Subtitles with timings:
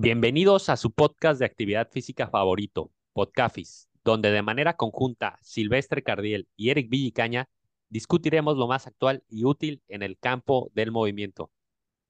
[0.00, 6.46] Bienvenidos a su podcast de actividad física favorito, Podcafis, donde de manera conjunta Silvestre Cardiel
[6.54, 7.48] y Eric Villicaña
[7.88, 11.50] discutiremos lo más actual y útil en el campo del movimiento.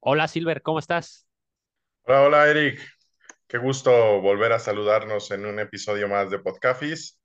[0.00, 1.27] Hola Silver, ¿cómo estás?
[2.02, 2.86] Hola, hola Eric.
[3.46, 7.18] Qué gusto volver a saludarnos en un episodio más de Podcafis.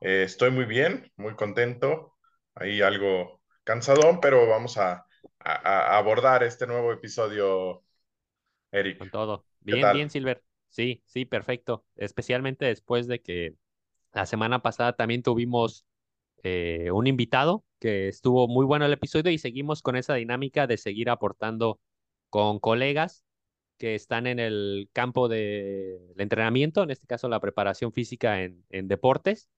[0.00, 2.16] Eh, estoy muy bien, muy contento.
[2.56, 5.06] Ahí algo cansadón, pero vamos a,
[5.38, 7.84] a- a abordar este nuevo episodio,
[8.72, 8.98] Eric.
[8.98, 9.47] Con todo.
[9.68, 10.42] ¿Qué Bien, bien, Silver.
[10.70, 11.84] Sí, sí, perfecto.
[11.96, 13.56] Especialmente después de que
[14.12, 15.86] la semana pasada también tuvimos
[16.42, 20.76] eh, un invitado que estuvo muy bueno el episodio y seguimos con esa dinámica de
[20.76, 21.80] seguir aportando
[22.30, 23.24] con colegas
[23.78, 28.88] que están en el campo del entrenamiento, en este caso la preparación física en, en
[28.88, 29.48] deportes.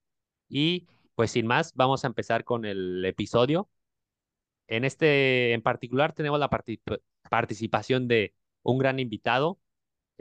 [0.48, 3.70] Y pues sin más, vamos a empezar con el episodio.
[4.66, 6.80] En este en particular tenemos la parti-
[7.30, 9.58] participación de un gran invitado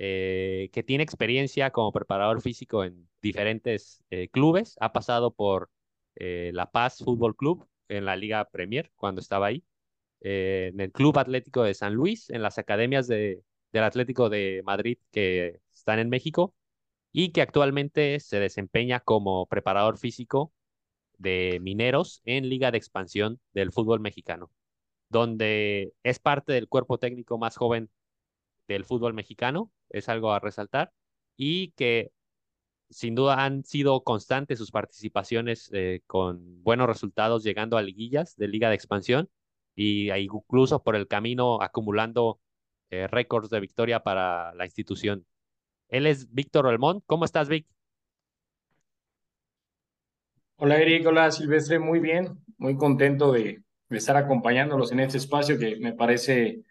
[0.02, 4.78] eh, que tiene experiencia como preparador físico en diferentes eh, clubes.
[4.80, 5.70] Ha pasado por
[6.16, 9.62] eh, La Paz Fútbol Club en la Liga Premier cuando estaba ahí,
[10.22, 15.00] en el Club Atlético de San Luis, en las academias de, del Atlético de Madrid
[15.12, 16.56] que están en México
[17.12, 20.54] y que actualmente se desempeña como preparador físico
[21.18, 24.50] de Mineros en Liga de Expansión del fútbol mexicano,
[25.10, 27.90] donde es parte del cuerpo técnico más joven
[28.68, 30.92] del fútbol mexicano, es algo a resaltar,
[31.38, 32.12] y que
[32.90, 38.48] sin duda han sido constantes sus participaciones eh, con buenos resultados, llegando a liguillas de
[38.48, 39.30] Liga de Expansión
[39.76, 42.40] y ahí incluso por el camino acumulando
[42.90, 45.26] eh, récords de victoria para la institución.
[45.88, 47.02] Él es Víctor Olmón.
[47.06, 47.68] ¿Cómo estás, Vic?
[50.58, 55.78] Hola Eric, hola Silvestre, muy bien, muy contento de estar acompañándolos en este espacio que
[55.78, 56.64] me parece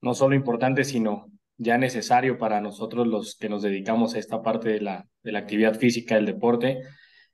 [0.00, 1.30] no solo importante, sino
[1.60, 5.40] ya necesario para nosotros los que nos dedicamos a esta parte de la, de la
[5.40, 6.80] actividad física, del deporte.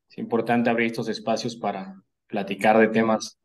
[0.09, 1.95] Es importante abrir estos espacios para
[2.27, 3.39] platicar de temas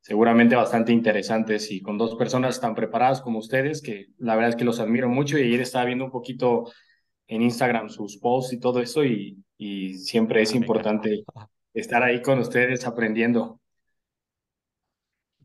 [0.00, 4.56] seguramente bastante interesantes y con dos personas tan preparadas como ustedes, que la verdad es
[4.56, 6.70] que los admiro mucho y ayer estaba viendo un poquito
[7.26, 10.66] en Instagram sus posts y todo eso y, y siempre es venga.
[10.66, 11.24] importante
[11.72, 13.60] estar ahí con ustedes aprendiendo.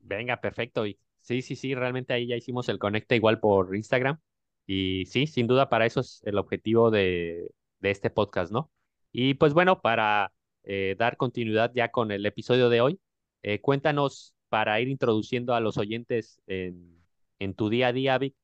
[0.02, 0.84] Venga, perfecto.
[1.22, 4.20] Sí, sí, sí, realmente ahí ya hicimos el conecta igual por Instagram.
[4.66, 8.72] Y sí, sin duda para eso es el objetivo de, de este podcast, ¿no?
[9.12, 13.00] Y pues bueno, para eh, dar continuidad ya con el episodio de hoy,
[13.44, 17.04] eh, cuéntanos para ir introduciendo a los oyentes en,
[17.40, 18.36] en tu día a día, Vic,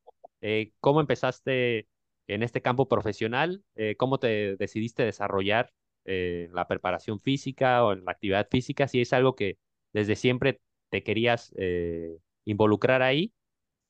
[0.42, 1.88] eh, ¿cómo empezaste
[2.26, 3.64] en este campo profesional?
[3.96, 5.72] ¿cómo te decidiste desarrollar
[6.04, 8.86] la preparación física o la actividad física?
[8.86, 9.58] Si es algo que
[9.92, 10.60] desde siempre
[10.90, 11.52] te querías
[12.44, 13.32] involucrar ahí,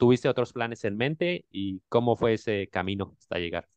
[0.01, 3.69] ¿tuviste otros planes en mente y cómo fue ese camino hasta llegar?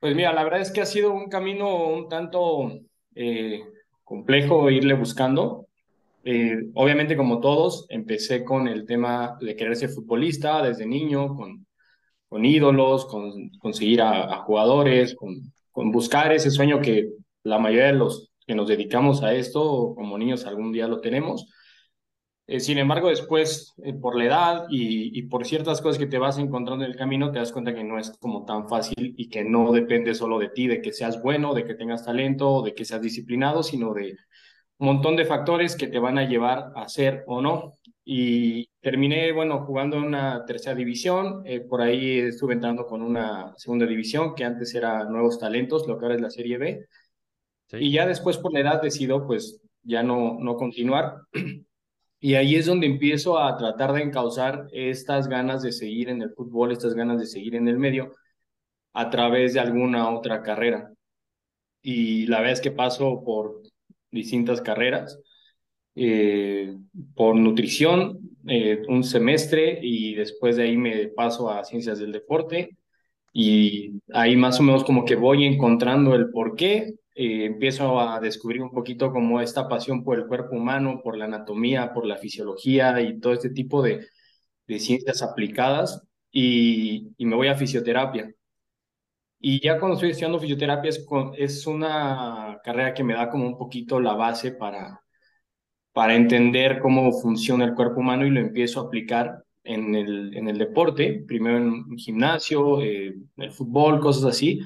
[0.00, 2.72] Pues mira, la verdad es que ha sido un camino un tanto
[3.14, 3.62] eh,
[4.04, 5.68] complejo irle buscando.
[6.24, 11.66] Eh, obviamente, como todos, empecé con el tema de querer ser futbolista desde niño, con,
[12.28, 17.10] con ídolos, con conseguir a, a jugadores, con, con buscar ese sueño que
[17.44, 21.48] la mayoría de los que nos dedicamos a esto como niños algún día lo tenemos.
[22.46, 26.18] Eh, sin embargo, después, eh, por la edad y, y por ciertas cosas que te
[26.18, 29.28] vas encontrando en el camino, te das cuenta que no es como tan fácil y
[29.28, 32.74] que no depende solo de ti, de que seas bueno, de que tengas talento, de
[32.74, 34.16] que seas disciplinado, sino de
[34.78, 37.78] un montón de factores que te van a llevar a ser o no.
[38.04, 43.54] Y terminé, bueno, jugando en una tercera división, eh, por ahí estuve entrando con una
[43.56, 46.86] segunda división que antes era Nuevos Talentos, lo que ahora es la Serie B.
[47.68, 51.16] Sí, Y ya después por la edad decido pues ya no, no continuar.
[52.24, 56.30] Y ahí es donde empiezo a tratar de encauzar estas ganas de seguir en el
[56.30, 58.14] fútbol, estas ganas de seguir en el medio
[58.92, 60.92] a través de alguna otra carrera.
[61.82, 63.62] Y la verdad es que paso por
[64.12, 65.18] distintas carreras,
[65.96, 66.76] eh,
[67.16, 72.76] por nutrición, eh, un semestre y después de ahí me paso a ciencias del deporte
[73.32, 78.20] y ahí más o menos como que voy encontrando el por qué, eh, empiezo a
[78.20, 82.16] descubrir un poquito como esta pasión por el cuerpo humano, por la anatomía, por la
[82.16, 84.06] fisiología y todo este tipo de,
[84.66, 88.32] de ciencias aplicadas y, y me voy a fisioterapia.
[89.40, 91.04] Y ya cuando estoy estudiando fisioterapia es,
[91.36, 95.02] es una carrera que me da como un poquito la base para,
[95.92, 100.48] para entender cómo funciona el cuerpo humano y lo empiezo a aplicar en el, en
[100.48, 104.60] el deporte, primero en gimnasio, eh, el fútbol, cosas así.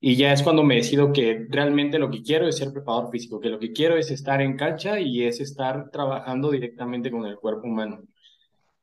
[0.00, 3.40] Y ya es cuando me decido que realmente lo que quiero es ser preparador físico,
[3.40, 7.36] que lo que quiero es estar en cancha y es estar trabajando directamente con el
[7.36, 8.02] cuerpo humano.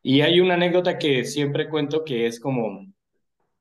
[0.01, 2.87] Y hay una anécdota que siempre cuento que es como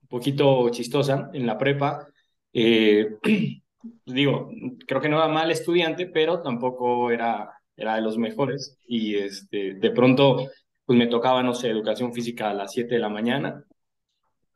[0.09, 2.09] poquito chistosa en la prepa.
[2.53, 3.17] Eh,
[4.07, 4.51] digo,
[4.87, 8.79] creo que no era mal estudiante, pero tampoco era, era de los mejores.
[8.87, 10.49] Y este, de pronto,
[10.85, 13.65] pues me tocaba, no sé, educación física a las 7 de la mañana.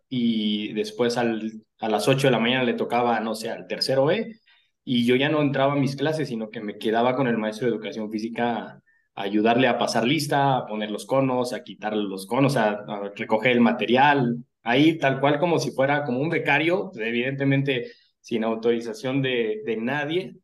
[0.09, 4.11] Y después al, a las 8 de la mañana le tocaba, no sé, al tercero
[4.11, 4.41] E.
[4.85, 7.67] Y yo ya no entraba a mis clases, sino que me quedaba con el maestro
[7.67, 8.81] de educación física
[9.15, 13.13] a ayudarle a pasar lista, a poner los conos, a quitar los conos, a, a
[13.17, 19.23] recoger el material, ahí tal cual como si fuera como un becario, evidentemente sin autorización
[19.23, 20.37] de, de nadie.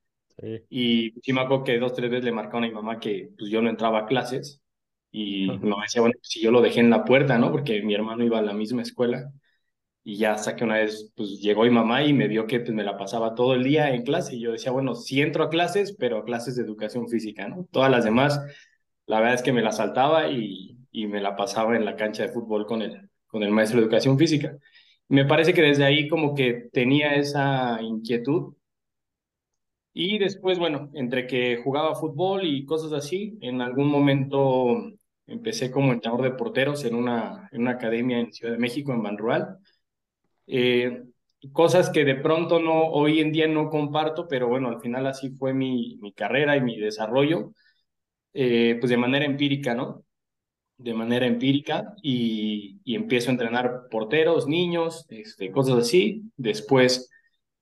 [0.69, 3.51] Y sí me acuerdo que dos, tres veces le marcaron a mi mamá que pues,
[3.51, 4.63] yo no entraba a clases
[5.11, 7.51] y me decía, bueno, si yo lo dejé en la puerta, ¿no?
[7.53, 9.31] Porque mi hermano iba a la misma escuela
[10.05, 12.73] y ya hasta que una vez pues llegó mi mamá y me vio que pues,
[12.73, 15.51] me la pasaba todo el día en clase y yo decía, bueno, sí entro a
[15.51, 17.67] clases, pero a clases de educación física, ¿no?
[17.71, 18.41] Todas las demás,
[19.07, 22.25] la verdad es que me la saltaba y, y me la pasaba en la cancha
[22.25, 24.57] de fútbol con el, con el maestro de educación física.
[25.09, 28.55] Me parece que desde ahí como que tenía esa inquietud.
[29.95, 34.77] Y después, bueno, entre que jugaba fútbol y cosas así, en algún momento
[35.27, 39.03] empecé como entrenador de porteros en una, en una academia en Ciudad de México, en
[39.03, 39.59] Banrural.
[40.47, 41.03] Eh,
[41.53, 45.31] cosas que de pronto no, hoy en día no comparto, pero bueno, al final así
[45.31, 47.53] fue mi, mi carrera y mi desarrollo,
[48.35, 50.05] eh, pues de manera empírica, ¿no?
[50.83, 56.23] de manera empírica y, empiezo a entrenar porteros, niños, este, cosas así.
[56.37, 57.11] Después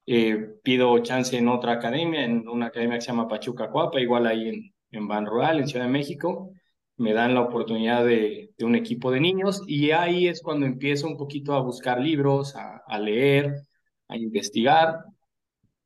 [0.06, 4.26] eh, pido chance en otra academia, en una academia que se llama Pachuca Cuapa, igual
[4.26, 6.52] ahí en, en Ban Rural, en Ciudad de México.
[7.00, 11.16] Me dan la oportunidad de, un equipo de niños y ahí es cuando empiezo un
[11.16, 13.62] poquito a buscar libros, a, a leer,
[14.08, 15.04] a investigar.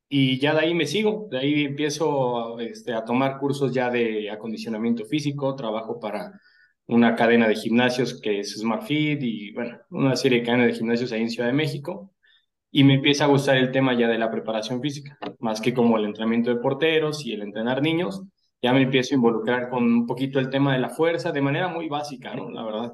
[0.09, 4.31] Y ya de ahí me sigo, de ahí empiezo este, a tomar cursos ya de
[4.31, 6.41] acondicionamiento físico, trabajo para
[6.87, 11.13] una cadena de gimnasios que es SmartFit y bueno, una serie de cadenas de gimnasios
[11.13, 12.13] ahí en Ciudad de México.
[12.71, 15.97] Y me empieza a gustar el tema ya de la preparación física, más que como
[15.97, 18.23] el entrenamiento de porteros y el entrenar niños.
[18.63, 21.69] Ya me empiezo a involucrar con un poquito el tema de la fuerza de manera
[21.69, 22.51] muy básica, ¿no?
[22.51, 22.93] La verdad.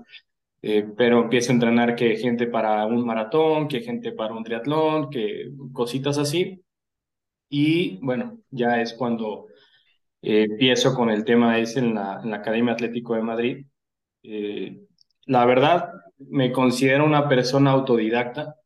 [0.62, 5.10] Eh, pero empiezo a entrenar que gente para un maratón, que gente para un triatlón,
[5.10, 6.62] que cositas así.
[7.48, 9.46] Y bueno, ya es cuando
[10.22, 13.66] eh, empiezo con el tema es en la, en la Academia Atlético de Madrid,
[14.22, 14.82] eh,
[15.26, 18.56] la verdad, me considero una persona autodidacta.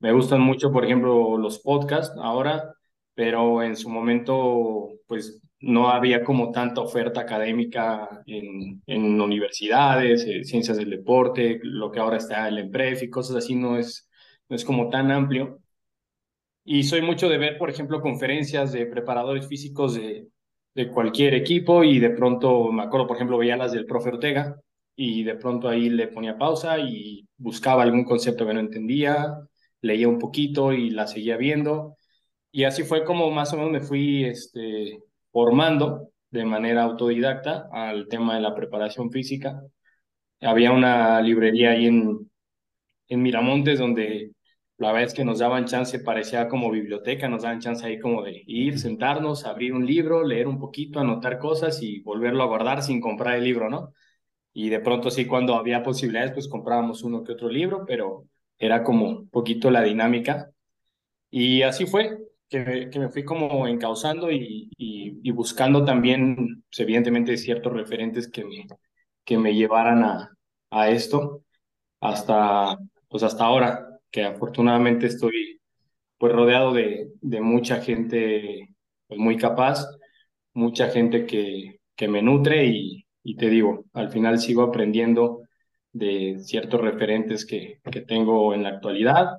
[0.00, 2.74] Me gustan mucho, por ejemplo, los podcasts ahora,
[3.14, 10.44] pero en su momento, pues no había como tanta oferta académica en, en universidades, eh,
[10.44, 14.08] ciencias del deporte, lo que ahora está el EMPREF y cosas así, no es,
[14.48, 15.60] no es como tan amplio.
[16.64, 20.28] Y soy mucho de ver, por ejemplo, conferencias de preparadores físicos de,
[20.74, 24.60] de cualquier equipo y de pronto, me acuerdo, por ejemplo, veía las del profe Ortega
[24.94, 29.34] y de pronto ahí le ponía pausa y buscaba algún concepto que no entendía,
[29.80, 31.96] leía un poquito y la seguía viendo.
[32.52, 35.00] Y así fue como más o menos me fui este,
[35.38, 39.62] formando de manera autodidacta al tema de la preparación física.
[40.40, 42.28] Había una librería ahí en,
[43.06, 44.32] en Miramontes donde
[44.78, 48.42] la vez que nos daban chance parecía como biblioteca, nos daban chance ahí como de
[48.48, 53.00] ir, sentarnos, abrir un libro, leer un poquito, anotar cosas y volverlo a guardar sin
[53.00, 53.92] comprar el libro, ¿no?
[54.52, 58.24] y de pronto sí cuando había posibilidades pues comprábamos uno que otro libro, pero
[58.58, 60.50] era como un poquito la dinámica.
[61.30, 62.18] Y así fue,
[62.48, 68.44] que que me fui como encauzando y, y, buscando también, pues, evidentemente, ciertos referentes que
[68.44, 68.66] me,
[69.24, 70.36] que me llevaran a,
[70.70, 71.44] a esto.
[72.00, 72.78] Hasta,
[73.08, 75.60] pues hasta ahora, que afortunadamente estoy
[76.18, 78.68] pues rodeado de, de mucha gente
[79.06, 79.86] pues, muy capaz,
[80.54, 85.42] mucha gente que, que me nutre y, y te digo, al final sigo aprendiendo
[85.92, 89.38] de ciertos referentes que, que tengo en la actualidad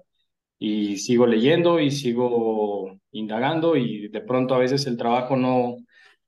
[0.59, 5.77] y sigo leyendo y sigo indagando y de pronto a veces el trabajo no,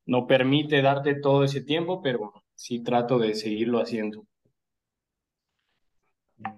[0.06, 4.26] no permite darte todo ese tiempo, pero sí trato de seguirlo haciendo.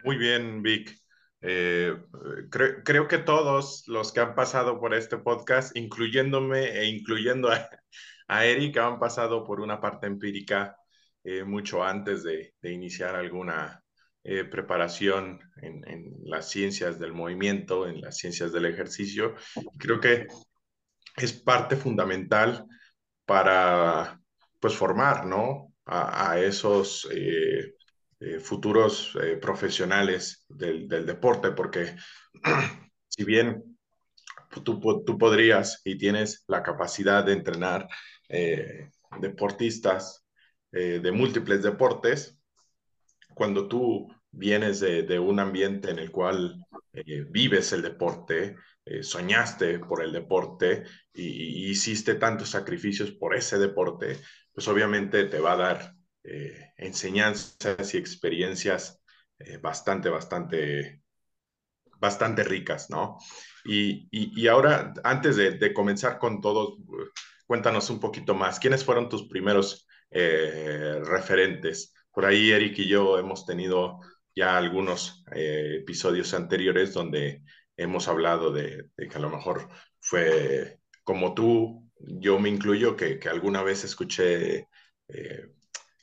[0.04, 0.96] Muy bien, Vic.
[1.42, 1.94] Eh,
[2.50, 7.68] creo que todos los que han pasado por este podcast, incluyéndome e incluyendo a,
[8.28, 10.74] a Eric, han pasado por una parte empírica
[11.22, 13.83] eh, mucho antes de, iniciar alguna
[14.24, 19.34] eh, preparación en, las ciencias del movimiento, en las ciencias del ejercicio.
[19.78, 20.26] Creo que
[21.16, 22.66] es parte fundamental
[23.24, 24.20] para
[24.58, 25.72] pues formar, ¿no?
[25.86, 27.74] A, esos eh,
[28.40, 31.94] futuros profesionales del, deporte, porque
[33.08, 33.76] si bien
[34.64, 37.86] tú, tú, podrías y tienes la capacidad de entrenar
[39.20, 40.24] deportistas
[40.72, 42.38] eh, de múltiples deportes,
[43.34, 49.78] cuando tú vienes de, un ambiente en el cual eh, vives el deporte, eh, soñaste
[49.78, 54.18] por el deporte y, hiciste tantos sacrificios por ese deporte,
[54.52, 59.00] pues obviamente te va a dar eh, enseñanzas y experiencias
[59.60, 61.02] bastante, bastante,
[61.98, 63.18] bastante ricas, ¿no?
[63.64, 66.78] Y, ahora, antes de, comenzar con todo,
[67.46, 68.60] cuéntanos un poquito más.
[68.60, 71.93] ¿Quiénes fueron tus primeros referentes?
[72.14, 73.98] Por ahí Eric y yo hemos tenido
[74.34, 77.42] ya algunos eh, episodios anteriores donde
[77.76, 79.68] hemos hablado de, que a lo mejor
[80.00, 84.68] fue como tú, yo me incluyo, que, alguna vez escuché
[85.08, 85.48] eh,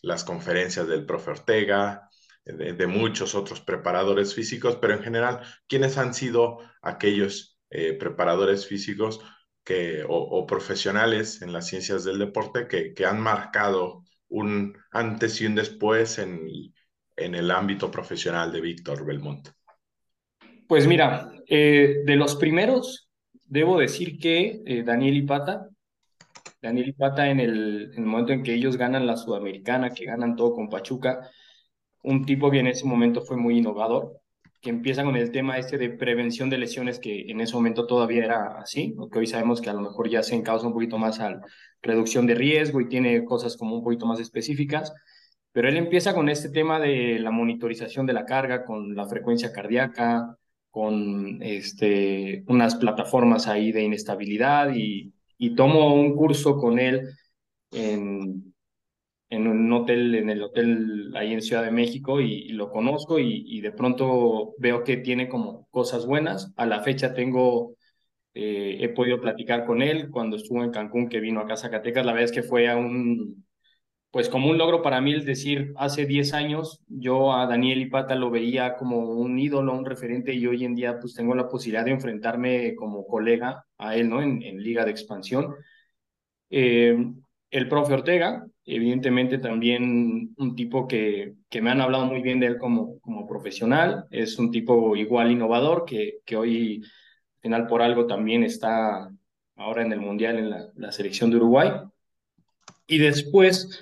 [0.02, 2.10] las conferencias del profe Ortega,
[2.44, 9.22] de, muchos otros preparadores físicos, pero en general, ¿quiénes han sido aquellos eh, preparadores físicos
[9.64, 15.46] que, o, profesionales en las ciencias del deporte que, que han marcado un antes y
[15.46, 16.74] un después en
[17.22, 19.50] en el ámbito profesional de Víctor Belmont?
[20.68, 23.10] Pues mira, eh, de los primeros,
[23.46, 25.68] debo decir que eh, Daniel Ipata,
[26.62, 30.36] Daniel Ipata en el, en el momento en que ellos ganan la Sudamericana, que ganan
[30.36, 31.30] todo con Pachuca,
[32.04, 34.21] un tipo que en ese momento fue muy innovador,
[34.62, 38.24] que empieza con el tema este de prevención de lesiones, que en ese momento todavía
[38.26, 41.20] era así, aunque hoy sabemos que a lo mejor ya se encausa un poquito más
[41.20, 41.42] a
[41.82, 44.94] reducción de riesgo y tiene cosas como un poquito más específicas.
[45.52, 49.52] Pero él empieza con este tema de la monitorización de la carga, con la frecuencia
[49.52, 50.38] cardíaca,
[50.70, 57.10] con este, unas plataformas ahí de inestabilidad y, y tomo un curso con él
[57.72, 58.51] en,
[59.32, 63.44] en un hotel, en el hotel ahí en Ciudad de México y, lo conozco y,
[63.48, 66.54] y, de pronto veo que tiene como cosas buenas.
[66.58, 67.76] A la fecha tengo,
[68.34, 72.06] eh, he podido platicar con él cuando estuvo en Cancún, que vino acá a Zacatecas,
[72.06, 73.46] la verdad es que fue a un,
[74.12, 78.16] pues como un logro para mí es decir, hace 10 años yo a Daniel Ipata
[78.16, 81.86] lo veía como un ídolo, un referente y hoy en día pues tengo la posibilidad
[81.86, 84.22] de enfrentarme como colega a él, ¿no?
[84.22, 85.56] En, Liga de Expansión.
[86.50, 86.98] Eh,
[87.52, 92.48] el profe Ortega, evidentemente también un tipo que, que me han hablado muy bien de
[92.48, 97.82] él como, como profesional, es un tipo igual innovador que, que hoy, al final por
[97.82, 99.12] algo, también está
[99.58, 101.72] ahora en el Mundial en la, la selección de Uruguay.
[102.88, 103.82] Y después,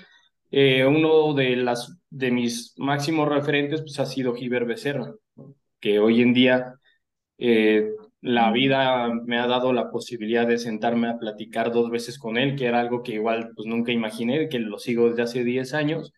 [0.50, 5.14] eh, uno de, las, de mis máximos referentes pues, ha sido Giver Becerra,
[5.78, 6.74] que hoy en día
[7.38, 7.88] eh,
[8.20, 12.56] la vida me ha dado la posibilidad de sentarme a platicar dos veces con él,
[12.56, 16.12] que era algo que igual pues nunca imaginé, que lo sigo desde hace 10 años,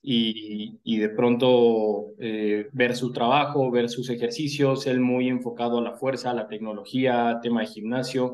[0.00, 5.82] y, y de pronto eh, ver su trabajo, ver sus ejercicios, él muy enfocado a
[5.82, 8.32] la fuerza, a la tecnología, tema de gimnasio,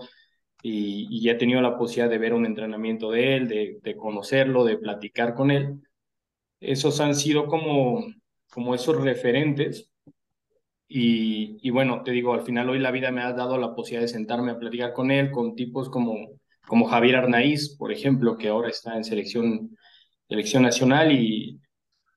[0.67, 4.79] y, ya he tenido la posibilidad de ver un entrenamiento de él, de, conocerlo, de
[4.79, 5.83] platicar con él.
[6.61, 8.05] Esos han sido como,
[8.51, 9.91] como esos referentes.
[10.89, 14.03] Y, y, bueno, te digo, al final hoy la vida me ha dado la posibilidad
[14.03, 16.29] de sentarme a platicar con él, con tipos como,
[16.67, 19.77] como Javier Arnaiz, por ejemplo, que ahora está en selección,
[20.29, 21.61] selección nacional y,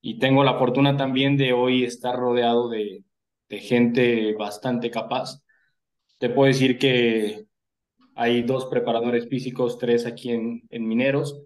[0.02, 3.04] y tengo la fortuna también de hoy estar rodeado de,
[3.50, 5.42] de gente bastante capaz.
[6.20, 7.48] Te puedo decir que,
[8.18, 11.40] hay dos preparadores físicos, tres aquí en, en Mineros,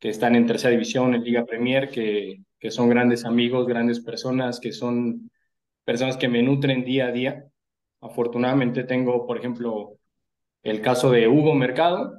[0.00, 4.58] que están en tercera división, en Liga Premier, que, que son grandes amigos, grandes personas,
[4.58, 5.30] que son
[5.84, 7.44] personas que me nutren día a día.
[8.00, 9.98] Afortunadamente tengo, por ejemplo,
[10.62, 12.14] el caso de Hugo Mercado,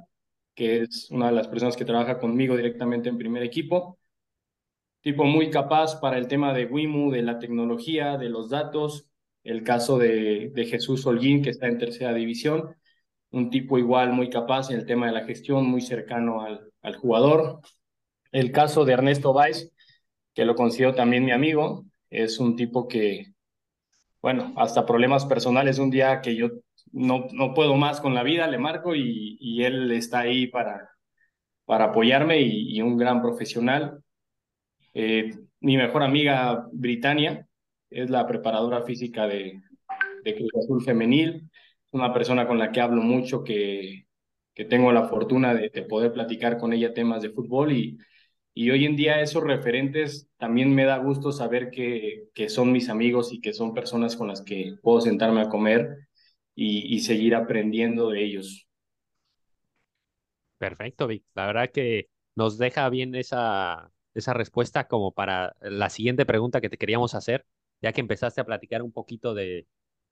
[0.54, 3.98] que es una de las personas que trabaja conmigo directamente en primer equipo.
[5.02, 9.06] Tipo muy capaz para el tema de WIMU, de la tecnología, de los datos.
[9.42, 12.74] El caso de, Jesús Holguín, que está en tercera división
[13.30, 16.96] un tipo igual muy capaz en el tema de la gestión, muy cercano al, al
[16.96, 17.60] jugador.
[18.32, 19.72] El caso de Ernesto Valls,
[20.34, 23.33] que lo considero también mi amigo, es un tipo que,
[24.24, 26.48] bueno, hasta problemas personales, un día que yo
[26.92, 30.88] no, no puedo más con la vida, le marco y, y él está ahí para,
[31.66, 34.02] para apoyarme y, un gran profesional.
[34.94, 37.46] Eh, mi mejor amiga Britannia
[37.90, 39.60] es la preparadora física de,
[40.24, 41.50] de Cruz Azul Femenil
[41.90, 44.06] una persona con la que hablo mucho, que,
[44.54, 47.98] que tengo la fortuna de, poder platicar con ella temas de fútbol y,
[48.54, 52.88] y hoy en día esos referentes también me da gusto saber que, que son mis
[52.88, 56.08] amigos y que son personas con las que puedo sentarme a comer
[56.54, 58.68] y, y seguir aprendiendo de ellos.
[60.58, 61.24] Perfecto, Vic.
[61.34, 66.70] La verdad que nos deja bien esa, esa respuesta como para la siguiente pregunta que
[66.70, 67.44] te queríamos hacer,
[67.82, 69.66] ya que empezaste a platicar un poquito de,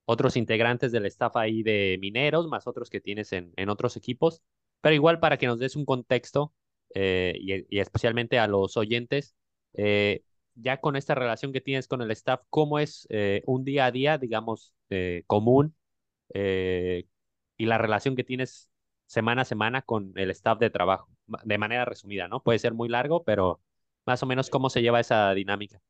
[0.05, 4.43] otros integrantes del staff ahí de Mineros, más otros que tienes en, en otros equipos,
[4.81, 6.53] pero igual para que nos des un contexto
[6.95, 9.35] eh, y, especialmente a los oyentes,
[9.75, 10.23] eh,
[10.55, 13.91] ya con esta relación que tienes con el staff, ¿cómo es eh, un día a
[13.91, 14.75] día, digamos,
[15.27, 15.75] común
[16.35, 18.71] y la relación que tienes
[19.07, 21.09] semana a semana con el staff de trabajo?
[21.45, 22.43] De manera resumida, ¿no?
[22.43, 23.61] Puede ser muy largo, pero
[24.05, 25.81] más o menos cómo se lleva esa dinámica.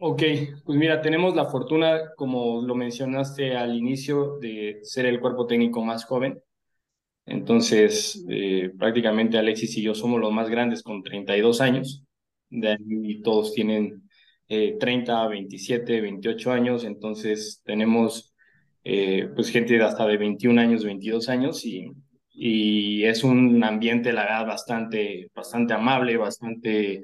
[0.00, 0.22] Ok,
[0.64, 5.84] pues mira, tenemos la fortuna, como lo mencionaste al inicio, de ser el cuerpo técnico
[5.84, 6.42] más joven.
[7.26, 8.24] Entonces,
[8.78, 12.04] prácticamente Alexis y yo somos los más grandes con 32 años
[12.54, 14.08] de ahí todos tienen
[14.48, 18.34] eh, 30, 27, 28 años, entonces tenemos
[18.84, 21.90] eh, pues gente de hasta de 21 años, 22 años y,
[22.30, 27.02] y es un ambiente, la verdad, bastante, bastante amable, bastante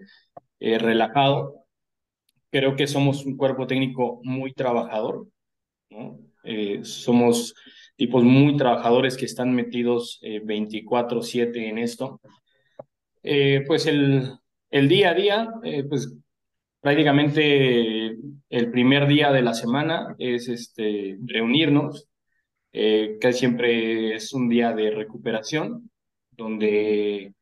[0.61, 1.65] eh, relajado.
[2.50, 5.29] Creo que somos un cuerpo técnico muy trabajador.
[6.45, 7.55] Eh, somos
[8.00, 12.19] tipos muy trabajadores que están metidos 24/7 en esto.
[13.66, 14.40] pues el,
[14.71, 16.16] el día a día, eh, pues
[16.80, 18.16] prácticamente
[18.49, 22.09] el primer día de la semana es este, reunirnos,
[22.73, 25.90] eh, que siempre es un día de recuperación,
[26.30, 27.35] donde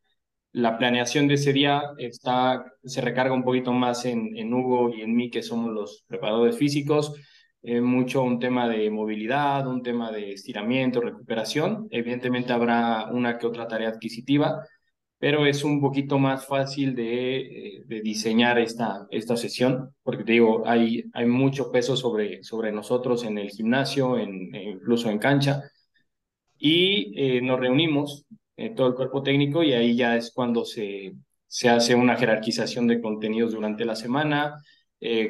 [0.53, 5.03] la planeación de ese día está, se recarga un poquito más en, en Hugo y
[5.03, 7.15] en mí, que somos los preparadores físicos,
[7.63, 11.89] eh, mucho un tema de movilidad, un tema de estiramiento, recuperación.
[11.91, 14.65] Evidentemente habrá una que otra tarea adquisitiva,
[15.19, 20.63] pero es un poquito más fácil de, eh, de, diseñar esta, esta sesión, porque digo,
[20.67, 25.63] hay, hay mucho peso sobre, sobre nosotros en el gimnasio, en, incluso en cancha,
[26.59, 31.15] y eh, nos reunimos, eh, todo el cuerpo técnico, y ahí ya es cuando se,
[31.47, 34.63] se hace una jerarquización de contenidos durante la semana,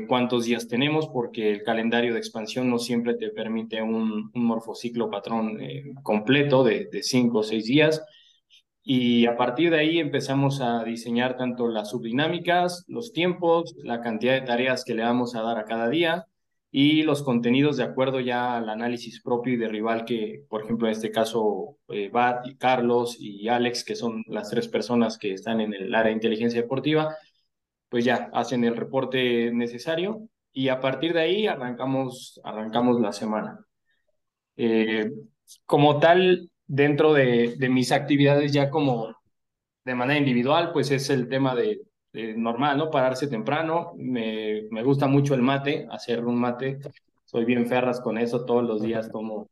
[0.06, 5.10] cuántos días tenemos, porque el calendario de expansión no siempre te permite un, un morfociclo
[5.10, 5.58] patrón
[6.02, 8.02] completo de, cinco o seis días,
[8.82, 14.32] y a partir de ahí empezamos a diseñar tanto las subdinámicas, los tiempos, la cantidad
[14.32, 16.26] de tareas que le vamos a dar a cada día
[16.70, 20.86] y los contenidos de acuerdo ya al análisis propio y de rival que, por ejemplo,
[20.86, 25.60] en este caso, eh, Bat Carlos y Alex, que son las tres personas que están
[25.60, 27.14] en el área de inteligencia deportiva,
[27.88, 33.64] pues ya hacen el reporte necesario y a partir de ahí arrancamos, arrancamos la semana.
[34.56, 35.10] Eh,
[35.64, 39.14] como tal, dentro de, de, mis actividades ya como
[39.84, 41.80] de manera individual, pues es el tema de,
[42.36, 42.90] normal, ¿no?
[42.90, 43.92] Pararse temprano.
[43.96, 46.78] Me, me, gusta mucho el mate, hacer un mate.
[47.24, 49.48] Soy bien ferras con eso, todos los días tomo,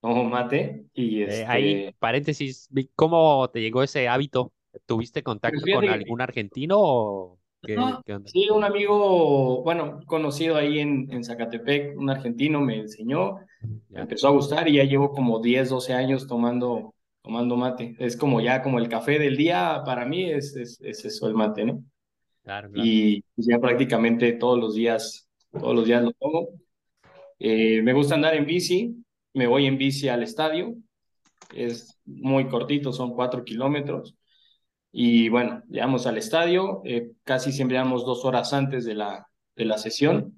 [0.00, 0.86] tomo mate.
[0.94, 1.46] Y este...
[1.46, 4.52] ahí, paréntesis, ¿cómo te llegó ese hábito?
[4.86, 7.39] ¿Tuviste contacto con algún argentino o...?
[7.62, 8.30] ¿Qué, ¿qué onda?
[8.30, 13.36] Sí, un amigo, bueno, conocido ahí en, en Zacatepec, un argentino me enseñó,
[13.88, 17.96] me empezó a gustar y ya llevo como 10, 12 años tomando, tomando mate.
[17.98, 21.34] Es como ya como el café del día, para mí es, es, es eso el
[21.34, 21.84] mate, ¿no?
[22.42, 22.86] Claro, claro.
[22.86, 26.48] Y ya prácticamente todos los días, todos los días lo tomo.
[27.38, 30.74] Eh, me gusta andar en bici, me voy en bici al estadio,
[31.54, 34.14] es muy cortito, son cuatro kilómetros.
[34.92, 39.64] Y bueno, llegamos al estadio, eh, casi siempre llegamos dos horas antes de la, de
[39.64, 40.36] la sesión.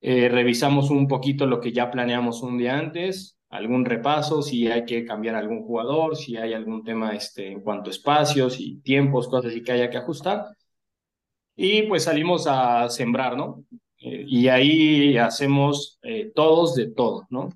[0.00, 4.84] Eh, revisamos un poquito lo que ya planeamos un día antes, algún repaso, si hay
[4.84, 9.28] que cambiar algún jugador, si hay algún tema este, en cuanto a espacios y tiempos,
[9.28, 10.46] cosas y que haya que ajustar.
[11.56, 13.64] Y pues salimos a sembrar, ¿no?
[13.98, 16.00] Eh, y ahí hacemos
[16.34, 17.50] todos de todo, ¿no?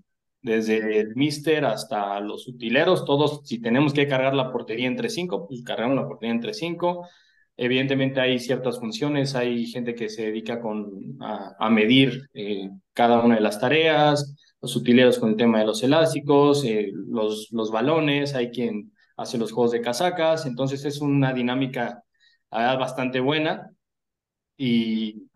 [0.46, 5.48] Desde el mister hasta los utileros, todos, si tenemos que cargar la portería entre cinco,
[5.48, 7.08] pues cargamos la portería entre cinco.
[7.56, 13.34] Evidentemente hay ciertas funciones, hay gente que se dedica con, a, medir eh, cada una
[13.34, 18.34] de las tareas, los utileros con el tema de los elásticos, eh, los, los balones,
[18.36, 22.04] hay quien hace los juegos de casacas, entonces es una dinámica
[22.50, 23.70] bastante buena
[24.56, 25.28] y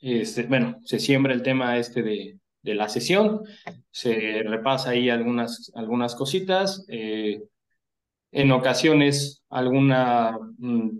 [0.00, 3.42] este, bueno, se siembra el tema este de, de la sesión,
[3.90, 7.42] se repasa ahí algunas, algunas cositas, eh,
[8.32, 10.90] en ocasiones alguna, mm,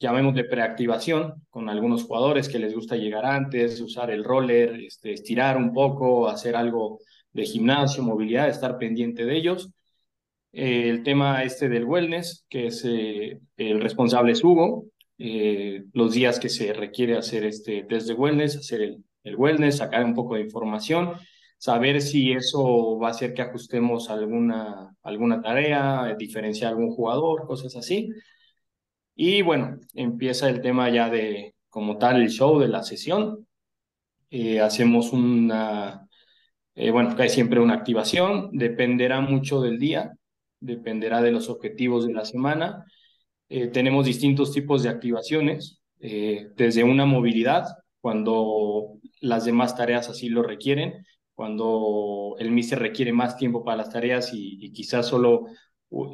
[0.00, 5.12] llamemos de preactivación con algunos jugadores que les gusta llegar antes, usar el roller, este,
[5.12, 6.98] estirar un poco, hacer algo
[7.32, 9.70] de gimnasio, movilidad, estar pendiente de ellos.
[10.52, 16.40] Eh, el tema este del wellness, que es eh, el responsable es Hugo, los días
[16.40, 20.34] que se requiere hacer este test de wellness, hacer el, el wellness, sacar un poco
[20.36, 21.14] de información,
[21.58, 27.76] saber si eso va a hacer que ajustemos alguna, alguna tarea, diferenciar algún jugador, cosas
[27.76, 28.10] así.
[29.14, 33.46] Y bueno, empieza el tema ya de como tal el show de la sesión.
[34.30, 36.08] Eh, hacemos una,
[36.74, 40.12] eh, bueno, hay siempre una activación, dependerá mucho del día,
[40.60, 42.84] dependerá de los objetivos de la semana.
[43.48, 45.80] Eh, tenemos distintos tipos de activaciones.
[46.00, 47.64] eh, desde una movilidad,
[48.04, 53.88] cuando las demás tareas así lo requieren, cuando el MISE requiere más tiempo para las
[53.88, 55.46] tareas y, quizás solo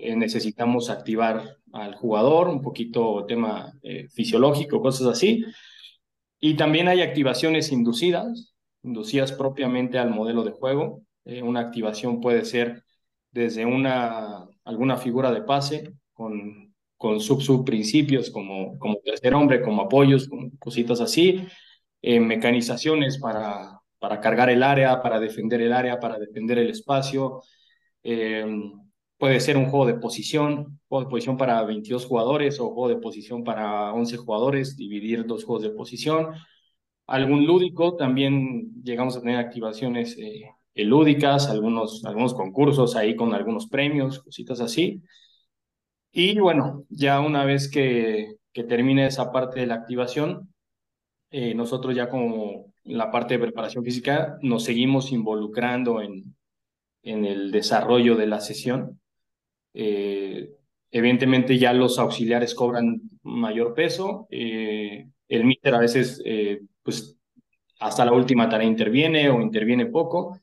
[0.01, 5.45] eh, necesitamos activar al jugador, un poquito tema eh, fisiológico, cosas así.
[6.39, 11.03] Y también hay activaciones inducidas, inducidas propiamente al modelo de juego.
[11.43, 12.85] una activación puede ser
[13.33, 19.81] desde una, alguna figura de pase con con sub principios como, como tercer hombre, como
[19.81, 21.47] apoyos, cositas así,
[22.03, 27.43] eh, mecanizaciones para, para cargar el área, para defender el área, para defender el espacio.
[28.03, 28.47] Eh,
[29.19, 32.97] puede ser un juego de posición, juego de posición para 22 jugadores o juego de
[32.97, 36.35] posición para 11 jugadores, dividir dos juegos de posición.
[37.07, 43.67] Algún lúdico, también llegamos a tener activaciones eh, lúdicas, algunos, algunos concursos ahí con algunos
[43.69, 45.03] premios, cositas así.
[46.13, 50.50] Y bueno, ya una vez que, que termine esa parte de la activación,
[51.31, 56.35] eh, nosotros ya como la parte de preparación física nos seguimos involucrando en,
[57.03, 59.01] en el desarrollo de la sesión.
[59.75, 60.51] Eh,
[60.91, 64.27] evidentemente ya los auxiliares cobran mayor peso.
[64.31, 66.23] Eh, el míster a veces,
[66.83, 67.17] pues
[67.81, 70.39] hasta la última tarea interviene o interviene poco.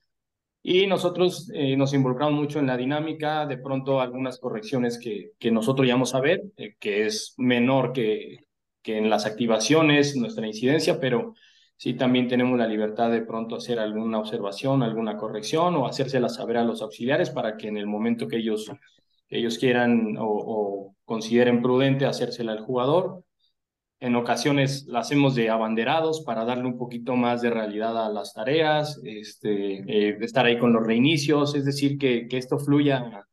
[0.64, 5.50] Y nosotros eh, nos involucramos mucho en la dinámica, de pronto algunas correcciones que, que
[5.50, 8.47] nosotros vamos a ver, eh, que es menor que,
[8.88, 11.34] que en las activaciones, nuestra incidencia, pero
[11.76, 16.56] sí también tenemos la libertad de pronto hacer alguna observación, alguna corrección o hacérsela saber
[16.56, 18.72] a los auxiliares para que en el momento que ellos,
[19.28, 23.26] ellos quieran o, o consideren prudente hacérsela al jugador,
[24.00, 28.34] en ocasiones la hacemos de abanderados para darle un poquito más de realidad a las
[28.34, 33.27] tareas, este, eh, estar ahí con los reinicios, es decir, que, que esto fluya.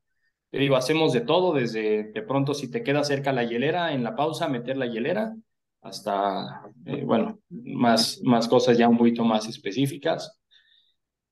[0.54, 4.04] Te digo, hacemos de todo, desde de pronto si te queda cerca la hielera, en
[4.04, 5.34] la pausa meter la hielera,
[5.80, 10.38] hasta, eh, bueno, más, más cosas ya un poquito más específicas.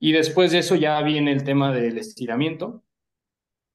[0.01, 2.83] Y después de eso ya viene el tema del estiramiento,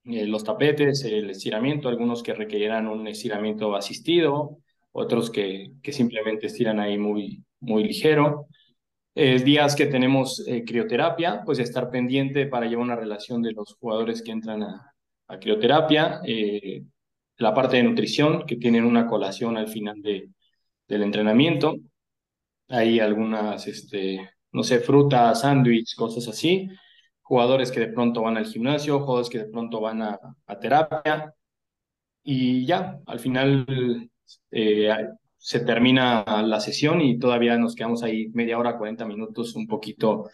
[0.03, 4.57] eh, los tapetes, el estiramiento, algunos que requerirán un estiramiento asistido,
[4.91, 8.47] otros que, que simplemente estiran ahí muy, muy ligero.
[9.15, 13.77] Eh, días que tenemos eh, crioterapia, pues estar pendiente para llevar una relación de los
[13.79, 14.93] jugadores que entran a,
[15.27, 16.21] a crioterapia.
[16.25, 16.83] Eh,
[17.37, 20.29] la parte de nutrición, que tienen una colación al final de,
[20.87, 21.77] del entrenamiento.
[22.69, 26.67] Hay algunas, este, no sé, frutas, sándwich, cosas así.
[27.21, 30.19] Jugadores que de pronto van al gimnasio, jugadores que de pronto van a,
[30.59, 31.33] terapia.
[32.23, 34.09] Y ya, al final
[34.51, 34.89] eh,
[35.37, 40.29] se termina la sesión y todavía nos quedamos ahí media hora, 40 minutos, un poquito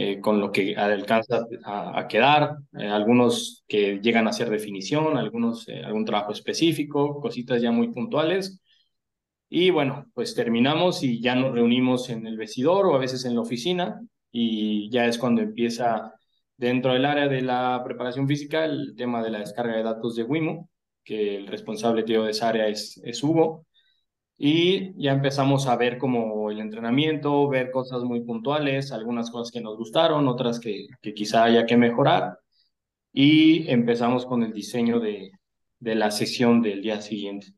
[0.00, 5.66] eh, con lo que alcanza a, quedar, eh, algunos que llegan a hacer definición, algunos
[5.84, 8.60] algún trabajo específico, cositas ya muy puntuales.
[9.48, 13.34] Y bueno, pues terminamos y ya nos reunimos en el vestidor o a veces en
[13.34, 16.14] la oficina y ya es cuando empieza
[16.56, 20.24] dentro del área de la preparación física el tema de la descarga de datos de
[20.24, 20.70] Wimo
[21.08, 23.66] que el responsable tío de esa área es, es Hugo.
[24.38, 29.60] Y ya empezamos a ver como el entrenamiento, ver cosas muy puntuales, algunas cosas que
[29.60, 32.38] nos gustaron, otras que, quizá haya que mejorar.
[33.12, 35.32] Y empezamos con el diseño de,
[35.80, 37.48] de la sesión del día siguiente.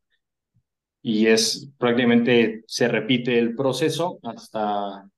[1.03, 5.09] Y es prácticamente se repite el proceso hasta,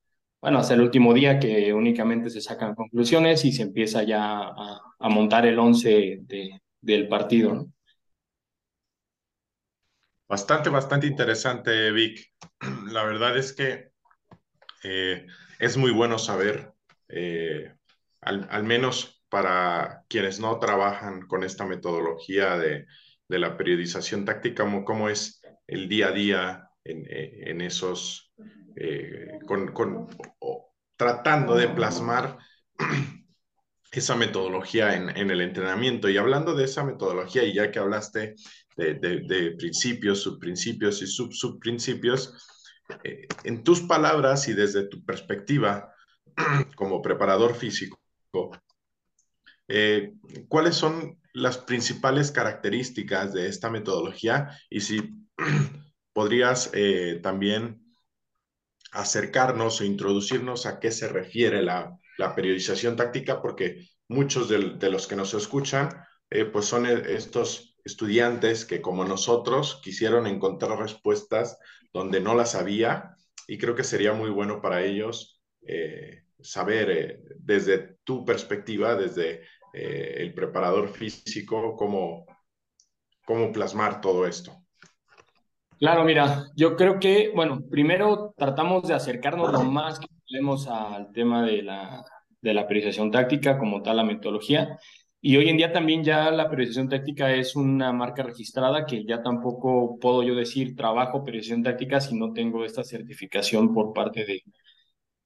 [0.41, 4.39] bueno, hasta el último día que únicamente se sacan conclusiones y se empieza ya
[4.99, 7.67] a, montar el once de, del partido.
[10.27, 12.33] Bastante, bastante interesante, Vic.
[12.91, 13.91] La verdad es que
[14.83, 15.25] eh,
[15.59, 16.73] es muy bueno saber,
[17.09, 17.73] eh,
[18.21, 22.85] al, menos para quienes no trabajan con esta metodología de,
[23.27, 28.31] la periodización táctica, cómo, es el día a día en, eh, esos,
[29.47, 30.07] con,
[30.95, 32.37] tratando de plasmar
[33.91, 36.09] esa metodología en, en, el entrenamiento.
[36.09, 38.35] Y hablando de esa metodología, y ya que hablaste
[38.75, 42.33] de, principios, subprincipios y sub-subprincipios.
[43.03, 45.93] Eh, en tus palabras y desde tu perspectiva
[46.75, 47.99] como preparador físico,
[49.67, 50.13] eh,
[50.47, 54.57] ¿cuáles son las principales características de esta metodología?
[54.69, 55.25] Y si
[56.13, 57.81] podrías eh, también
[58.91, 61.97] acercarnos o introducirnos a qué se refiere la,
[62.35, 65.89] periodización táctica, porque muchos de, de, los que nos escuchan,
[66.51, 71.59] pues son estos estudiantes que como nosotros quisieron encontrar respuestas
[71.93, 73.15] donde no las había
[73.47, 79.41] y creo que sería muy bueno para ellos eh, saber eh, desde tu perspectiva, desde
[79.73, 82.25] eh, el preparador físico, cómo,
[83.25, 84.63] cómo plasmar todo esto.
[85.79, 91.11] Claro, mira, yo creo que, bueno, primero tratamos de acercarnos lo más que podemos al
[91.11, 92.05] tema de la,
[92.41, 94.79] de la periodización táctica, como tal, la metodología.
[95.25, 99.23] Y hoy en día también ya la periodización táctica es una marca registrada que ya
[99.23, 104.43] tampoco puedo yo decir trabajo periodización táctica si no tengo esta certificación por parte de,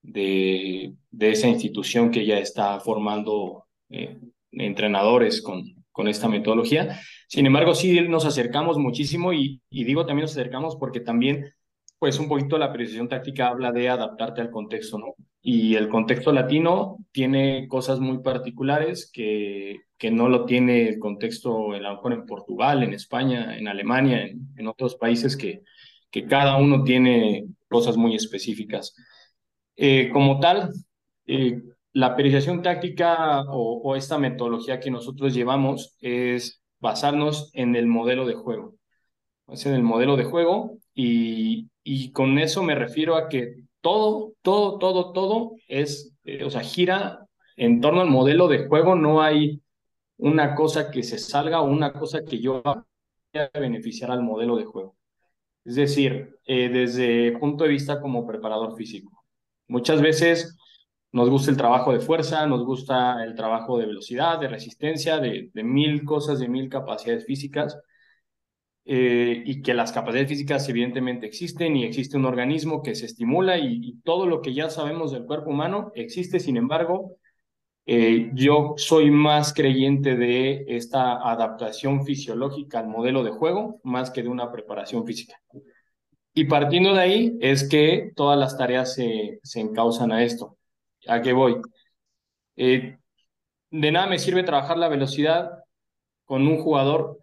[0.03, 4.19] de, esa institución que ya está formando eh,
[4.51, 6.99] entrenadores con, con esta metodología.
[7.27, 11.51] Sin embargo, sí nos acercamos muchísimo y, digo también nos acercamos porque también,
[11.97, 15.15] pues un poquito la precisión táctica habla de adaptarte al contexto, ¿no?
[15.49, 21.71] Y el contexto latino tiene cosas muy particulares que, que no lo tiene el contexto,
[21.71, 25.61] a lo mejor en Portugal, en España, en Alemania, en, otros países que,
[26.11, 28.93] que cada uno tiene cosas muy específicas.
[29.77, 30.69] Eh, como tal,
[31.27, 31.61] eh,
[31.93, 38.25] la periodización táctica o, o, esta metodología que nosotros llevamos es basarnos en el modelo
[38.25, 38.75] de juego.
[39.47, 44.33] Es en el modelo de juego y, y con eso me refiero a que todo,
[44.41, 48.95] todo, todo, todo es, eh, o sea, gira en torno al modelo de juego.
[48.95, 49.61] No hay
[50.17, 54.57] una cosa que se salga o una cosa que yo vaya a beneficiar al modelo
[54.57, 54.97] de juego.
[55.63, 59.23] Es decir, eh, desde punto de vista como preparador físico.
[59.67, 60.57] Muchas veces
[61.13, 65.49] nos gusta el trabajo de fuerza, nos gusta el trabajo de velocidad, de resistencia, de
[65.63, 67.77] mil cosas, de mil capacidades físicas,
[68.89, 73.57] eh, y que las capacidades físicas evidentemente existen y existe un organismo que se estimula
[73.57, 77.17] y, todo lo que ya sabemos del cuerpo humano existe, sin embargo,
[77.85, 84.23] eh, yo soy más creyente de esta adaptación fisiológica al modelo de juego más que
[84.23, 85.35] de una preparación física.
[86.33, 90.57] Y partiendo de ahí es que todas las tareas se, se encausan a esto.
[91.07, 91.57] ¿A qué voy?
[92.55, 92.97] Eh,
[93.71, 95.51] de nada me sirve trabajar la velocidad
[96.25, 97.19] con un jugador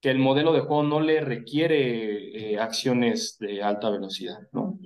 [0.00, 4.78] que el modelo de juego no le requiere eh, acciones de alta velocidad, ¿no?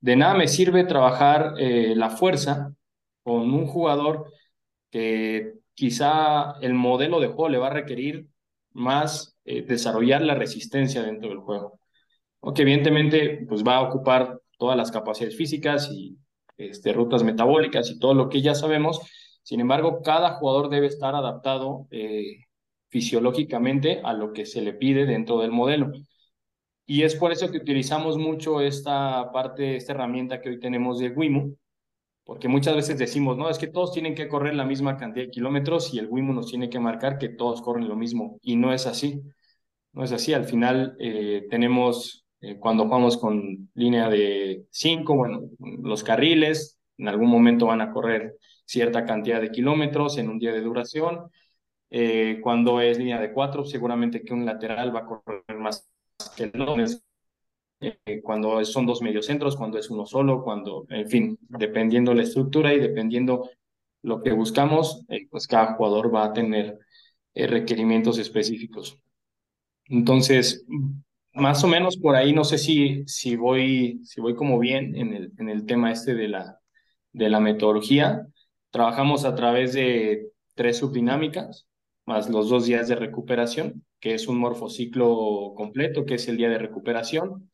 [0.00, 2.74] De nada me sirve trabajar eh, la fuerza
[3.22, 4.32] con un jugador
[4.90, 8.26] que quizá el modelo de juego le va a requerir
[8.72, 11.80] más eh, desarrollar la resistencia dentro del juego.
[12.40, 16.16] Aunque evidentemente pues va a ocupar todas las capacidades físicas y
[16.56, 19.00] este, rutas metabólicas y todo lo que ya sabemos.
[19.42, 21.86] Sin embargo, cada jugador debe estar adaptado
[22.92, 25.92] fisiológicamente a lo que se le pide dentro del modelo.
[26.86, 31.08] Y es por eso que utilizamos mucho esta parte, esta herramienta que hoy tenemos de
[31.08, 31.56] WIMU,
[32.24, 35.30] porque muchas veces decimos, no, es que todos tienen que correr la misma cantidad de
[35.30, 38.38] kilómetros y el WIMU nos tiene que marcar que todos corren lo mismo.
[38.42, 39.22] Y no es así.
[39.92, 40.34] No es así.
[40.34, 45.42] Al final eh, tenemos eh, cuando jugamos con línea de 5, bueno,
[45.82, 50.52] los carriles en algún momento van a correr cierta cantidad de kilómetros en un día
[50.52, 51.30] de duración.
[51.94, 55.88] Eh, cuando es línea de 4, seguramente que un lateral va a correr más
[56.36, 56.82] que el otro.
[57.80, 62.72] Eh, cuando son dos mediocentros, cuando es uno solo, cuando, en fin, dependiendo la estructura
[62.72, 63.50] y dependiendo
[64.02, 66.78] lo que buscamos, eh, pues cada jugador va a tener
[67.34, 68.98] eh, requerimientos específicos.
[69.86, 70.64] Entonces,
[71.34, 75.12] más o menos por ahí, no sé si, si, voy, si voy como bien en
[75.12, 76.58] el, en el tema este de la,
[77.12, 78.26] de la metodología.
[78.70, 81.66] Trabajamos a través de tres subdinámicas,
[82.06, 86.48] más los dos días de recuperación, que es un morfociclo completo, que es el día
[86.48, 87.50] de recuperación.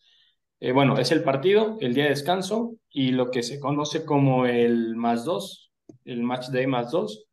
[0.60, 4.46] Eh, bueno, es el partido, el día de descanso y lo que se conoce como
[4.46, 5.72] el más dos,
[6.04, 7.26] el match day más dos,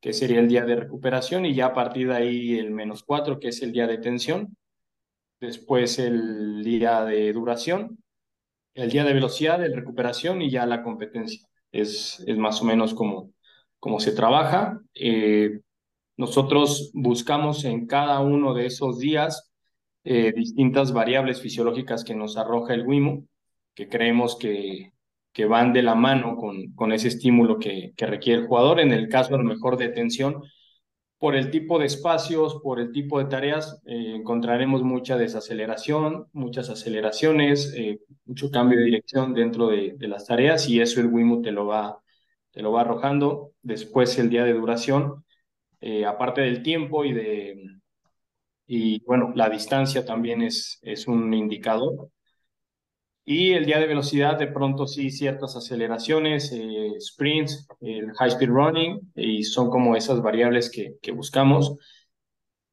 [0.00, 3.38] que sería el día de recuperación y ya a partir de ahí el menos cuatro,
[3.38, 4.56] que es el día de tensión
[5.42, 7.98] después el día de duración,
[8.74, 11.46] el día de velocidad, de recuperación y ya la competencia.
[11.72, 13.32] Es, es más o menos como,
[13.78, 14.80] como se trabaja.
[14.94, 15.60] Eh,
[16.16, 19.52] nosotros buscamos en cada uno de esos días
[20.04, 23.26] eh, distintas variables fisiológicas que nos arroja el WIMU,
[23.74, 24.92] que creemos que,
[25.32, 28.80] que van de la mano con, con ese estímulo que, que requiere el jugador.
[28.80, 30.42] En el caso a lo mejor de tensión,
[31.18, 36.68] por el tipo de espacios, por el tipo de tareas, eh, encontraremos mucha desaceleración, muchas
[36.68, 41.40] aceleraciones, eh, mucho cambio de dirección dentro de, de, las tareas y eso el WIMU
[41.40, 42.00] te lo va,
[42.50, 43.52] te lo va arrojando.
[43.62, 45.24] Después el día de duración,
[45.82, 47.56] eh, aparte del tiempo y de,
[48.66, 52.08] y bueno, la distancia también es, es un indicador.
[53.24, 58.48] Y el día de velocidad, de pronto sí, ciertas aceleraciones, eh, sprints, el high speed
[58.48, 61.76] running, y son como esas variables que, que buscamos.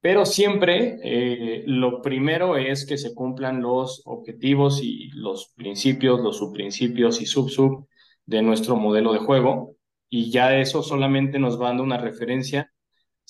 [0.01, 6.37] Pero siempre eh, lo primero es que se cumplan los objetivos y los principios, los
[6.37, 7.87] subprincipios y sub-sub
[8.25, 9.75] de nuestro modelo de juego.
[10.09, 12.71] Y ya eso solamente nos va dando una referencia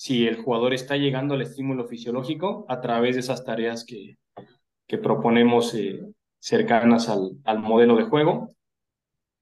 [0.00, 4.16] si el jugador está llegando al estímulo fisiológico a través de esas tareas que,
[4.86, 6.00] que proponemos eh,
[6.38, 8.56] cercanas al, al, modelo de juego.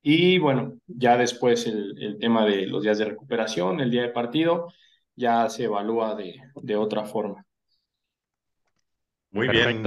[0.02, 4.08] Y bueno, ya después el, el, tema de los días de recuperación, el día de
[4.08, 4.66] partido,
[5.14, 7.46] ya se evalúa de, de otra forma.
[9.30, 9.84] Muy bien.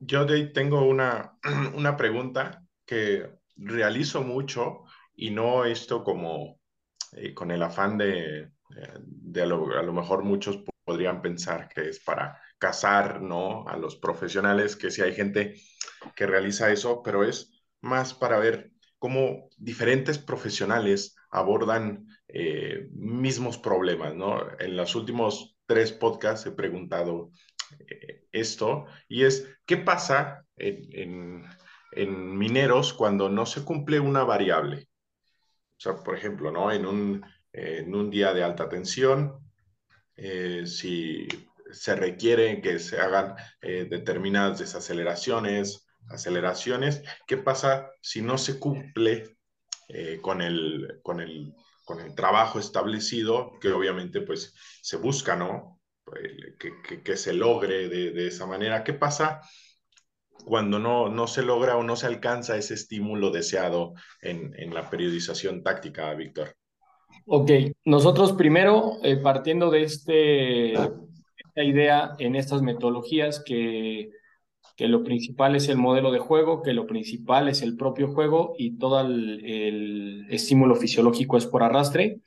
[0.00, 1.38] Yo tengo una,
[1.74, 4.82] una pregunta que realizo mucho
[5.16, 6.60] y no esto como
[7.12, 8.50] eh, con el afán de,
[8.96, 13.66] de lo, a, lo, mejor muchos podrían pensar que es para casar, ¿no?
[13.68, 15.54] A los profesionales, que si hay gente
[16.14, 24.14] que realiza eso, pero es más para ver cómo diferentes profesionales abordan eh, mismos problemas,
[24.14, 24.40] ¿no?
[24.58, 27.30] En los últimos tres podcasts he preguntado
[27.78, 31.44] eh, esto y es, ¿qué pasa en, en,
[31.92, 34.88] en, mineros cuando no se cumple una variable?
[35.76, 36.72] O sea, por ejemplo, ¿no?
[36.72, 39.38] En un, en un día de alta tensión,
[40.16, 41.28] eh, si
[41.70, 49.36] se requiere que se hagan eh, determinadas desaceleraciones, aceleraciones, ¿qué pasa si no se cumple
[49.88, 55.80] eh, con, el, con, el, con el trabajo establecido, que obviamente pues se busca, ¿no?
[56.58, 58.84] Que, que, que se logre de, de, esa manera.
[58.84, 59.40] ¿Qué pasa
[60.44, 64.90] cuando no, no se logra o no se alcanza ese estímulo deseado en, en la
[64.90, 66.54] periodización táctica, Víctor?
[67.26, 67.50] Ok,
[67.86, 74.10] nosotros primero, eh, partiendo de este, esta idea en estas metodologías, que,
[74.76, 78.54] que, lo principal es el modelo de juego, que lo principal es el propio juego
[78.58, 82.20] y todo el, el, estímulo fisiológico es por arrastre,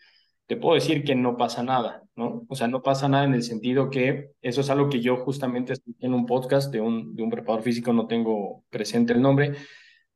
[0.48, 2.46] te puedo decir que no pasa nada, ¿no?
[2.48, 5.74] O sea, no pasa nada en el sentido que eso es algo que yo justamente
[5.74, 9.54] escuché en un podcast de un, de un preparador físico, no tengo presente el nombre,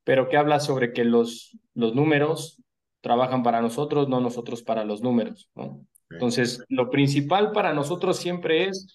[0.04, 2.62] pero que habla sobre que los, los números
[3.02, 5.50] trabajan para nosotros, no nosotros para los números.
[5.56, 5.86] ¿no?
[6.10, 8.88] Entonces, lo principal para nosotros siempre es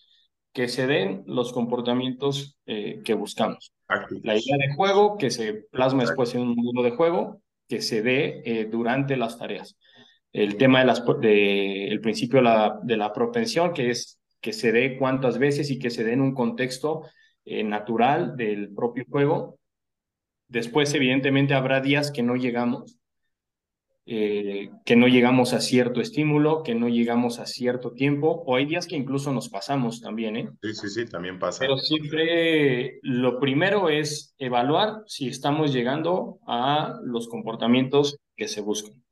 [0.53, 3.73] que se den los comportamientos eh, que buscamos.
[4.23, 8.03] La idea de juego, que se plasma después en un mundo de juego, que se
[8.03, 9.77] dé eh, durante las tareas.
[10.33, 14.53] El tema de las, de, el principio de la, de la propensión, que es que
[14.53, 17.03] se dé cuántas veces y que se dé en un contexto
[17.45, 19.59] eh, natural del propio juego.
[20.49, 22.99] Después, evidentemente, habrá días que no llegamos
[24.09, 28.65] eh, que no llegamos a cierto estímulo, que no llegamos a cierto tiempo, o hay
[28.65, 30.49] días que incluso nos pasamos también, ¿eh?
[30.63, 31.59] Sí, sí, sí, también pasa.
[31.59, 39.03] Pero siempre lo primero es evaluar si estamos llegando a los comportamientos que se buscan.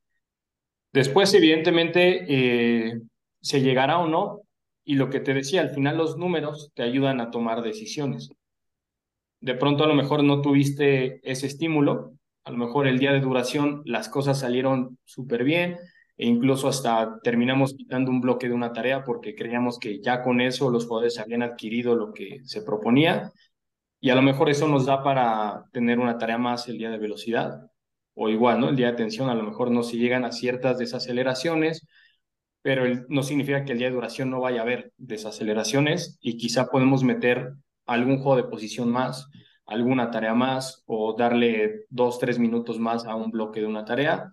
[0.92, 3.00] Después, evidentemente, eh,
[3.40, 4.42] se llegará o no,
[4.84, 8.30] y lo que te decía, al final los números te ayudan a tomar decisiones.
[9.40, 12.12] De pronto a lo mejor no tuviste ese estímulo,
[12.44, 15.78] a lo mejor el día de duración las cosas salieron súper bien
[16.16, 20.40] e incluso hasta terminamos quitando un bloque de una tarea porque creíamos que ya con
[20.40, 23.32] eso los jugadores habían adquirido lo que se proponía
[24.00, 26.98] y a lo mejor eso nos da para tener una tarea más el día de
[26.98, 27.70] velocidad
[28.14, 28.68] o igual, ¿no?
[28.68, 31.86] El día de tensión a lo mejor no se llegan a ciertas desaceleraciones,
[32.62, 36.66] pero no significa que el día de duración no vaya a haber desaceleraciones y quizá
[36.66, 37.54] podemos meter
[37.86, 39.28] algún juego de posición más
[39.66, 44.32] alguna tarea más o darle dos, tres minutos más a un bloque de una tarea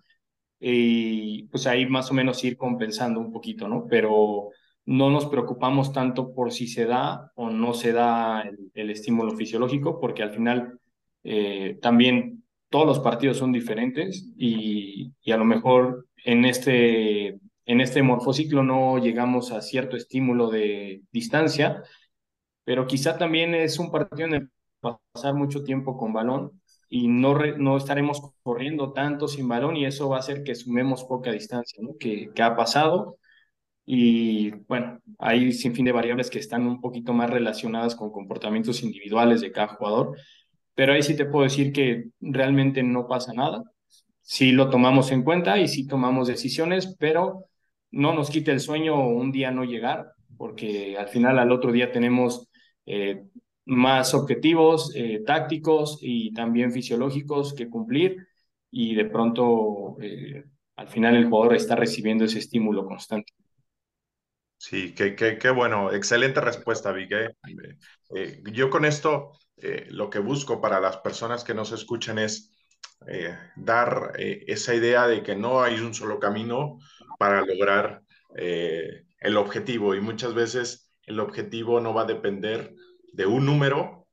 [0.60, 3.86] y pues ahí más o menos ir compensando un poquito, ¿no?
[3.88, 4.50] Pero
[4.84, 9.36] no nos preocupamos tanto por si se da o no se da el, el estímulo
[9.36, 10.78] fisiológico, porque al final
[11.24, 17.80] eh, también todos los partidos son diferentes y, y, a lo mejor en este, en
[17.80, 21.82] este morfociclo no llegamos a cierto estímulo de distancia,
[22.64, 24.50] pero quizá también es un partido en el
[24.82, 30.08] pasar mucho tiempo con balón y no, no estaremos corriendo tanto sin balón y eso
[30.10, 31.96] va a hacer que sumemos poca distancia, ¿no?
[31.98, 33.18] Que, que ha pasado
[33.84, 38.82] y bueno, hay sin fin de variables que están un poquito más relacionadas con comportamientos
[38.82, 40.16] individuales de cada jugador,
[40.74, 43.62] pero ahí sí te puedo decir que realmente no pasa nada.
[44.22, 47.46] Sí lo tomamos en cuenta y sí tomamos decisiones, pero
[47.90, 51.92] no nos quita el sueño un día no llegar, porque al final al otro día
[51.92, 52.48] tenemos
[52.86, 53.24] eh,
[53.66, 58.26] más objetivos eh, tácticos y también fisiológicos que cumplir
[58.70, 60.44] y de pronto eh,
[60.76, 63.32] al final el jugador está recibiendo ese estímulo constante.
[64.56, 67.12] Sí, qué, qué, qué bueno, excelente respuesta, Vic.
[67.12, 69.32] Eh, yo con esto
[69.90, 72.50] lo que busco para las personas que nos escuchan es
[73.56, 76.78] dar esa idea de que no hay un solo camino
[77.18, 78.02] para lograr
[78.34, 82.74] el objetivo y muchas veces el objetivo no va a depender
[83.12, 84.08] de un número,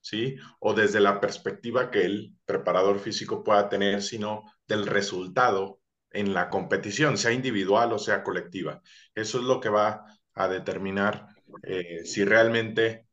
[0.00, 0.36] ¿sí?
[0.58, 5.80] O desde la perspectiva que el preparador físico pueda tener, sino del resultado
[6.10, 8.82] en la competición, sea individual o sea colectiva.
[9.14, 10.04] Eso es lo que va
[10.34, 11.26] a determinar
[11.62, 13.06] eh, si realmente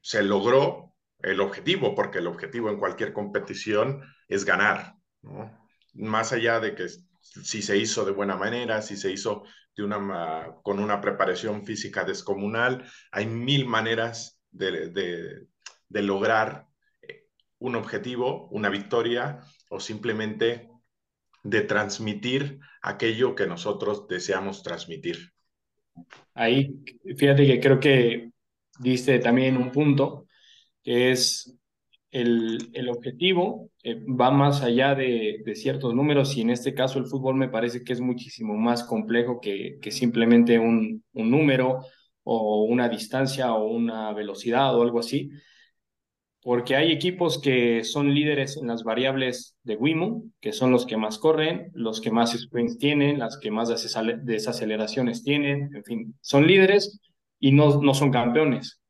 [0.00, 5.58] se logró el objetivo, porque el objetivo en cualquier competición es ganar, ¿no?
[5.94, 6.86] Más allá de que
[7.20, 9.44] si se hizo de buena manera, si se hizo
[10.62, 15.46] con una preparación física descomunal, hay mil maneras de, de,
[15.88, 16.66] de lograr
[17.02, 17.26] eh,
[17.58, 19.40] un objetivo, una victoria
[19.70, 20.68] o simplemente
[21.42, 25.32] de transmitir aquello que nosotros deseamos transmitir.
[26.34, 26.74] Ahí,
[27.16, 28.30] fíjate que creo que
[28.78, 30.26] diste también un punto,
[30.82, 31.56] que es
[32.10, 36.98] el, el objetivo eh, va más allá de, de, ciertos números y en este caso
[36.98, 41.80] el fútbol me parece que es muchísimo más complejo que, que simplemente un, un número
[42.22, 45.30] o una distancia o una velocidad o algo así
[46.42, 50.96] porque hay equipos que son líderes en las variables de WIMU, que son los que
[50.96, 56.46] más corren, los que más sprints tienen, las que más desaceleraciones tienen, en fin, son
[56.46, 57.00] líderes
[57.38, 58.80] y no, no son campeones.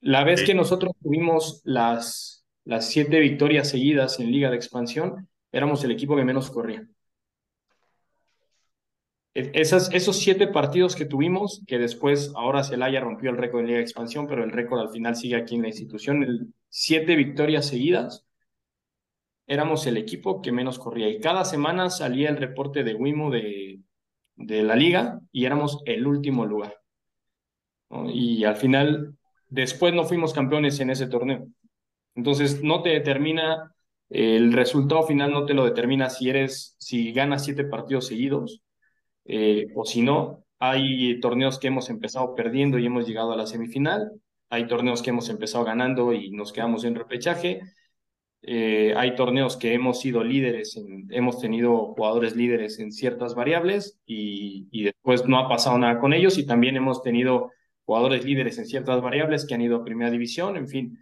[0.00, 2.37] La vez que nosotros tuvimos las,
[2.68, 6.86] las siete victorias seguidas en Liga de Expansión, éramos el equipo que menos corría.
[9.32, 13.68] E, esas, esos siete partidos que tuvimos, que después ahora Celaya rompió el récord en
[13.68, 17.16] Liga de Expansión, pero el récord al final sigue aquí en la institución, el, siete
[17.16, 18.26] victorias seguidas,
[19.46, 21.08] éramos el equipo que menos corría.
[21.08, 23.80] Y cada semana salía el reporte de Wimo de,
[24.36, 26.76] de la liga y éramos el último lugar.
[28.12, 29.16] Y al final,
[29.48, 31.48] después no fuimos campeones en ese torneo.
[32.18, 33.72] Entonces, no te determina,
[34.10, 38.64] el resultado final no te lo determina si eres, si ganas siete partidos seguidos
[39.24, 43.46] eh, o si no, hay torneos que hemos empezado perdiendo y hemos llegado a la
[43.46, 44.10] semifinal,
[44.50, 47.60] hay torneos que hemos empezado ganando y nos quedamos en repechaje,
[48.42, 50.76] eh, hay torneos que hemos sido líderes,
[51.10, 56.12] hemos tenido jugadores líderes en ciertas variables y, y después no ha pasado nada con
[56.12, 56.36] ellos.
[56.36, 57.52] Y también hemos tenido
[57.84, 60.98] jugadores líderes en ciertas variables que han ido a primera división, en fin,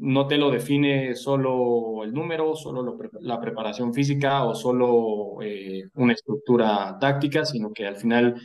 [0.00, 6.14] no te lo define solo el número, solo la preparación física o solo eh, una
[6.14, 8.40] estructura táctica, sino que al final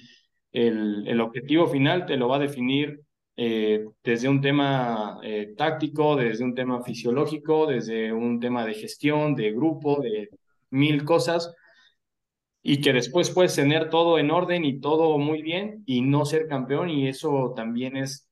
[0.51, 3.01] el, objetivo final te lo va a definir
[3.37, 9.35] eh, desde un tema eh, táctico, desde un tema fisiológico, desde un tema de gestión,
[9.35, 10.29] de grupo, de
[10.69, 11.53] mil cosas,
[12.61, 16.47] y que después puedes tener todo en orden y todo muy bien y no ser
[16.47, 18.27] campeón, y eso también es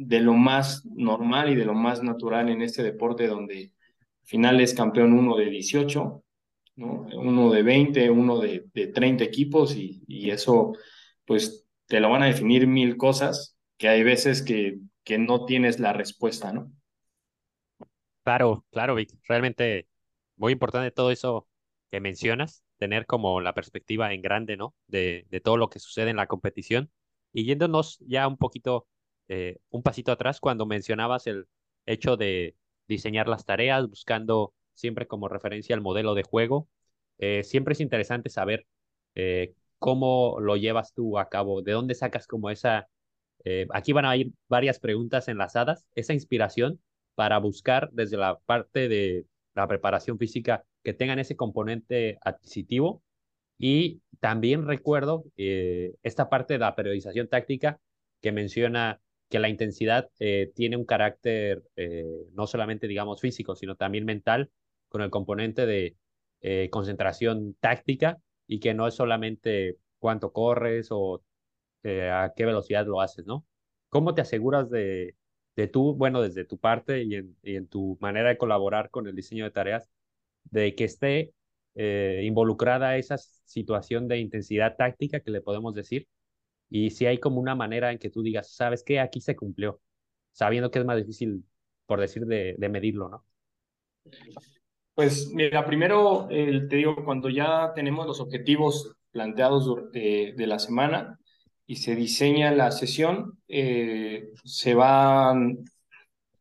[0.00, 3.72] de lo más normal y de lo más natural en este deporte donde
[4.22, 6.22] al final es campeón uno de 18,
[6.76, 7.06] ¿no?
[7.14, 10.72] uno de 20, uno de, de 30 equipos y, y, eso
[11.24, 15.80] pues te lo van a definir mil cosas que hay veces que, que no tienes
[15.80, 16.70] la respuesta, ¿no?
[18.22, 19.10] Claro, claro, Vic.
[19.26, 19.88] Realmente
[20.36, 21.48] muy importante todo eso
[21.90, 24.76] que mencionas, tener como la perspectiva en grande, ¿no?
[24.86, 26.88] De, de todo lo que sucede en la competición.
[27.32, 28.86] Y yéndonos ya un poquito
[29.28, 31.46] eh, un pasito atrás cuando mencionabas el
[31.86, 32.56] hecho de
[32.88, 36.68] diseñar las tareas, buscando siempre como referencia al modelo de juego.
[37.18, 38.66] Eh, siempre es interesante saber
[39.14, 42.88] eh, cómo lo llevas tú a cabo, de dónde sacas como esa,
[43.72, 46.80] aquí van a ir varias preguntas enlazadas, esa inspiración
[47.14, 53.02] para buscar desde la parte de la preparación física que tengan ese componente adquisitivo.
[53.58, 57.80] Y también recuerdo esta parte de la periodización táctica
[58.20, 62.04] que menciona que la intensidad eh, tiene un carácter eh,
[62.34, 64.50] no solamente, digamos, físico, sino también mental,
[64.88, 65.96] con el componente de
[66.40, 71.22] eh, concentración táctica y que no es solamente cuánto corres o
[71.84, 73.46] a qué velocidad lo haces, ¿no?
[73.88, 75.16] ¿Cómo te aseguras de,
[75.56, 79.06] de tú, bueno, desde tu parte y en, y en tu manera de colaborar con
[79.06, 79.90] el diseño de tareas,
[80.44, 81.32] de que esté
[81.74, 86.08] involucrada esa situación de intensidad táctica que le podemos decir
[86.70, 89.00] y si hay como una manera en que tú digas, ¿sabes qué?
[89.00, 89.80] Aquí se cumplió,
[90.32, 91.44] sabiendo que es más difícil,
[91.86, 93.24] por decir, de, medirlo, ¿no?
[94.94, 101.18] Pues mira, primero te digo, cuando ya tenemos los objetivos planteados de, de la semana
[101.68, 105.58] y se diseña la sesión, eh, se van...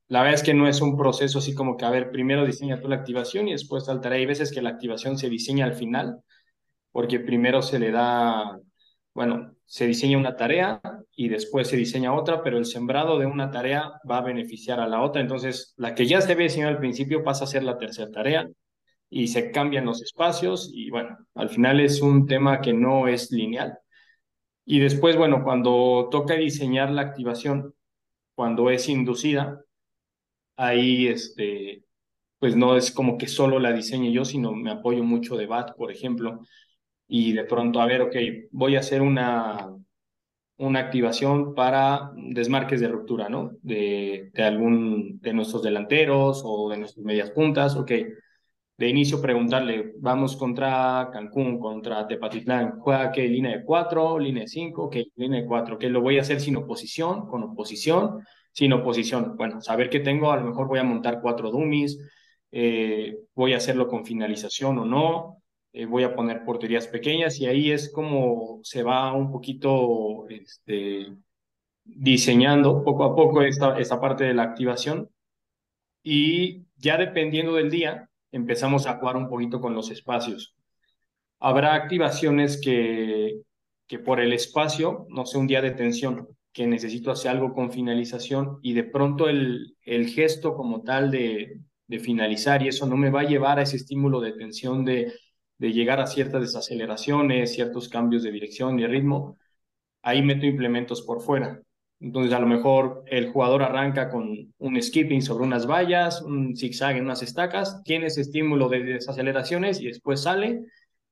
[0.07, 2.79] La verdad es que no es un proceso así como que, a ver, primero diseña
[2.79, 4.15] tú la activación y después saltará.
[4.15, 6.21] Hay veces que la activación se diseña al final,
[6.93, 8.57] porque primero se le da,
[9.13, 10.81] bueno, se diseña una tarea
[11.15, 14.87] y después se diseña otra, pero el sembrado de una tarea va a beneficiar a
[14.87, 15.21] la otra.
[15.21, 18.49] Entonces, la que ya se ve diseñada al principio pasa a ser la tercera tarea
[19.09, 23.31] y se cambian los espacios y bueno, al final es un tema que no es
[23.31, 23.77] lineal.
[24.65, 27.73] Y después, bueno, cuando toca diseñar la activación,
[28.35, 29.61] cuando es inducida,
[30.55, 31.83] ahí este,
[32.39, 35.75] pues no es como que solo la diseñe yo, sino me apoyo mucho de BAT,
[35.75, 36.41] por ejemplo,
[37.07, 38.15] y de pronto, a ver, ok,
[38.51, 39.73] voy a hacer una,
[40.57, 43.51] una activación para desmarques de ruptura, ¿no?
[43.61, 47.91] De, de algún de nuestros delanteros o de nuestras medias puntas, ok.
[48.77, 53.27] De inicio preguntarle, vamos contra Cancún, contra Tepatitlán, ¿juega qué?
[53.27, 54.19] ¿Línea de cuatro?
[54.19, 54.83] ¿Línea de cinco?
[54.83, 57.27] Ok, línea de cuatro, ¿qué lo voy a hacer sin oposición?
[57.27, 58.19] ¿Con oposición?
[58.51, 59.35] Sin oposición.
[59.35, 61.97] Bueno, saber qué tengo, a lo mejor voy a montar cuatro dummies,
[62.51, 65.37] eh, voy a hacerlo con finalización o no,
[65.73, 71.13] eh, voy a poner porterías pequeñas y ahí es como se va un poquito este,
[71.83, 75.09] diseñando poco a poco esta, esta parte de la activación
[76.03, 80.55] y ya dependiendo del día empezamos a jugar un poquito con los espacios.
[81.39, 83.41] Habrá activaciones que,
[83.87, 87.71] que por el espacio, no sé, un día de tensión, que necesito hacer algo con
[87.71, 92.97] finalización y de pronto el, el gesto como tal de, de finalizar y eso no
[92.97, 95.13] me va a llevar a ese estímulo de tensión de,
[95.57, 99.37] de llegar a ciertas desaceleraciones, ciertos cambios de dirección y ritmo,
[100.01, 101.61] ahí meto implementos por fuera.
[101.99, 106.97] Entonces, a lo mejor el jugador arranca con un skipping sobre unas vallas, un zigzag
[106.97, 110.63] en unas estacas, tiene ese estímulo de desaceleraciones y después sale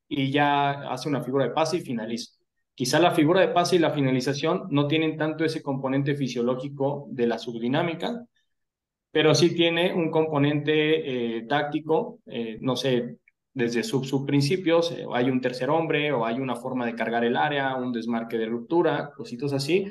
[0.08, 2.34] y ya hace una figura de pase y finaliza.
[2.76, 7.28] Quizá la figura de pase y la finalización no tienen tanto ese componente fisiológico de
[7.28, 8.26] la subdinámica,
[9.12, 13.18] pero sí tiene un componente eh, táctico, eh, no sé,
[13.56, 17.24] desde sus sub principios, eh, hay un tercer hombre o hay una forma de cargar
[17.24, 19.86] el área, un desmarque de ruptura, cositos así,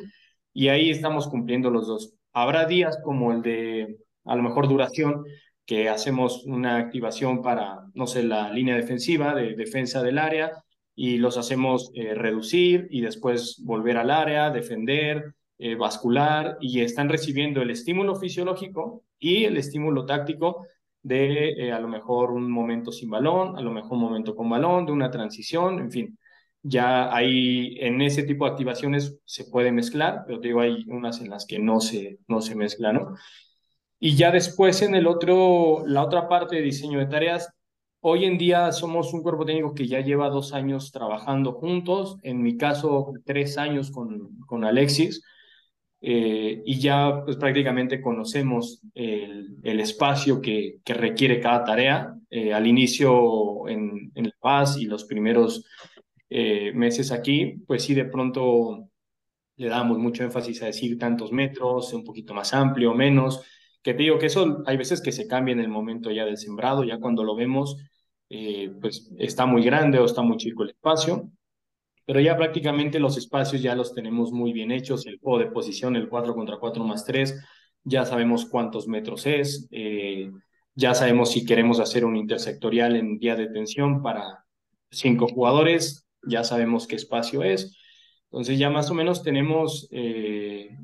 [0.53, 2.15] y ahí estamos cumpliendo los dos.
[2.35, 3.97] Habrá días como el de,
[4.27, 5.25] a lo mejor, duración,
[5.65, 10.53] que hacemos una activación para, no sé, la línea defensiva, de defensa del área,
[10.95, 15.35] y los hacemos reducir y después volver al área, defender,
[15.79, 20.67] vascular, y están recibiendo el estímulo fisiológico y el estímulo táctico
[21.05, 24.49] de eh, a lo mejor un momento sin balón, a lo mejor un momento con
[24.51, 26.19] balón, de una transición, en fin.
[26.63, 31.31] Ya ahí en ese tipo de activaciones se puede mezclar, pero digo, hay unas en
[31.31, 33.15] las que no se, no se mezcla, ¿no?
[34.01, 37.51] Y ya después en el otro, la otra parte de diseño de tareas,
[38.01, 42.43] hoy en día somos un cuerpo técnico que ya lleva dos años trabajando juntos, en
[42.43, 45.23] mi caso tres años con, con Alexis,
[46.07, 52.15] eh, y ya pues prácticamente conocemos el, espacio que, requiere cada tarea.
[52.29, 55.65] Eh, al inicio en, en, La Paz y los primeros
[56.29, 58.91] eh, meses aquí, pues sí, de pronto
[59.57, 63.43] le damos mucho énfasis a decir tantos metros, un poquito más amplio, menos,
[63.83, 66.37] que te digo que eso hay veces que se cambia en el momento ya del
[66.37, 67.79] sembrado, ya cuando lo vemos,
[68.81, 71.31] pues está muy grande o está muy chico el espacio,
[72.07, 75.97] pero ya prácticamente los espacios ya los tenemos muy bien hechos, el juego de posición,
[75.97, 77.41] el 4 contra 4 más 3,
[77.85, 80.31] ya sabemos cuántos metros es, eh,
[80.75, 84.45] ya sabemos si queremos hacer un intersectorial en día de tensión para
[84.91, 87.77] cinco jugadores, ya sabemos qué espacio es,
[88.31, 90.77] entonces ya más o menos tenemos eh,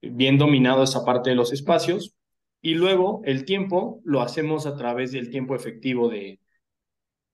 [0.00, 2.14] bien dominado esa parte de los espacios
[2.60, 6.40] y luego el tiempo lo hacemos a través del tiempo efectivo de,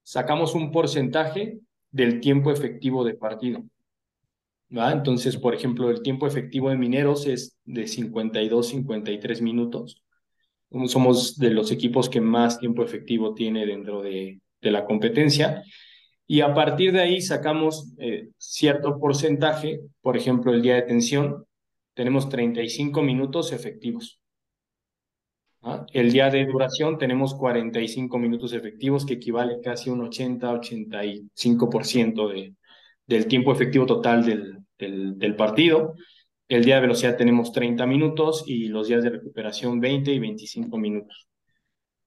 [0.03, 1.61] sacamos un porcentaje
[1.95, 3.63] del tiempo efectivo de partido.
[4.69, 10.03] Entonces, por ejemplo, el tiempo efectivo de Mineros es de 52, 53 minutos.
[10.87, 15.63] Somos de los equipos que más tiempo efectivo tiene dentro de, de la competencia.
[16.27, 21.45] Y a partir de ahí sacamos eh, cierto porcentaje, por ejemplo, el día de tensión,
[21.95, 24.21] tenemos 35 minutos efectivos.
[25.93, 32.55] El día de duración tenemos 45 minutos efectivos, que equivale casi un 80-85% de,
[33.07, 35.95] del tiempo efectivo total del, del, partido.
[36.49, 40.77] El día de velocidad tenemos 30 minutos y los días de recuperación 20 y 25
[40.77, 41.29] minutos.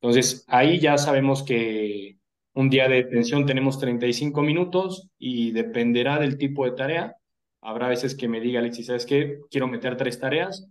[0.02, 2.18] Entonces, ahí ya sabemos que
[2.54, 7.16] un día de tensión tenemos 35 minutos y dependerá del tipo de tarea.
[7.62, 9.40] Habrá veces que me diga Alexis, ¿sabes qué?
[9.50, 10.68] Quiero meter tres tareas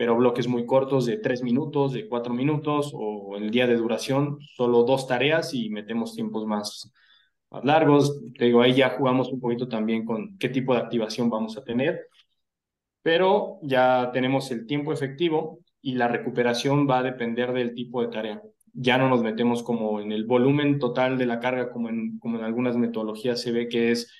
[0.00, 4.38] pero bloques muy cortos de tres minutos, de cuatro minutos, o el día de duración,
[4.56, 6.90] solo dos tareas y metemos tiempos más,
[7.62, 8.18] largos.
[8.38, 11.64] Te digo, ahí ya jugamos un poquito también con qué tipo de activación vamos a
[11.64, 12.06] tener,
[13.02, 18.08] pero ya tenemos el tiempo efectivo y la recuperación va a depender del tipo de
[18.08, 18.42] tarea.
[18.72, 22.38] Ya no nos metemos como en el volumen total de la carga, como en, como
[22.38, 24.10] en algunas metodologías se ve que es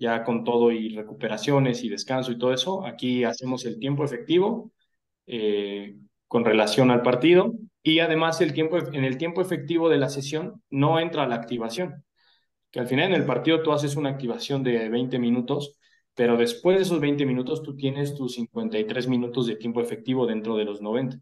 [0.00, 2.84] ya con todo y recuperaciones y descanso y todo eso.
[2.84, 4.72] Aquí hacemos el tiempo efectivo
[5.28, 10.08] eh, con relación al partido y además el tiempo, en el tiempo efectivo de la
[10.08, 12.04] sesión no entra la activación,
[12.70, 15.78] que al final en el partido tú haces una activación de 20 minutos,
[16.14, 20.56] pero después de esos 20 minutos tú tienes tus 53 minutos de tiempo efectivo dentro
[20.56, 21.18] de los 90.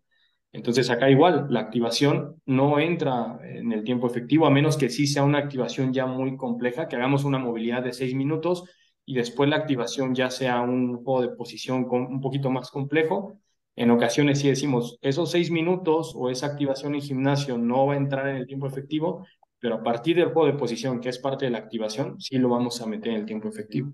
[0.53, 5.07] Entonces acá igual, la activación no entra en el tiempo efectivo, a menos que sí
[5.07, 8.65] sea una activación ya muy compleja, que hagamos una movilidad de 6 minutos
[9.05, 13.39] y después la activación ya sea un juego de posición un poquito más complejo,
[13.77, 17.99] en ocasiones sí decimos, esos seis minutos o esa activación en gimnasio no va a
[17.99, 19.27] entrar en el tiempo efectivo,
[19.59, 22.49] pero a partir del juego de posición, que es parte de la activación, sí lo
[22.49, 23.93] vamos a meter en el tiempo efectivo.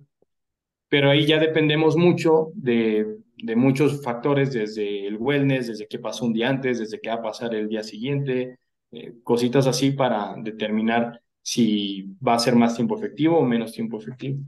[0.88, 6.26] Pero ahí ya dependemos mucho de, de muchos factores, desde el wellness, desde qué pasó
[6.26, 8.58] un día antes, desde qué va a pasar el día siguiente,
[8.92, 13.98] eh, cositas así para determinar si va a ser más tiempo efectivo o menos tiempo
[13.98, 14.44] efectivo.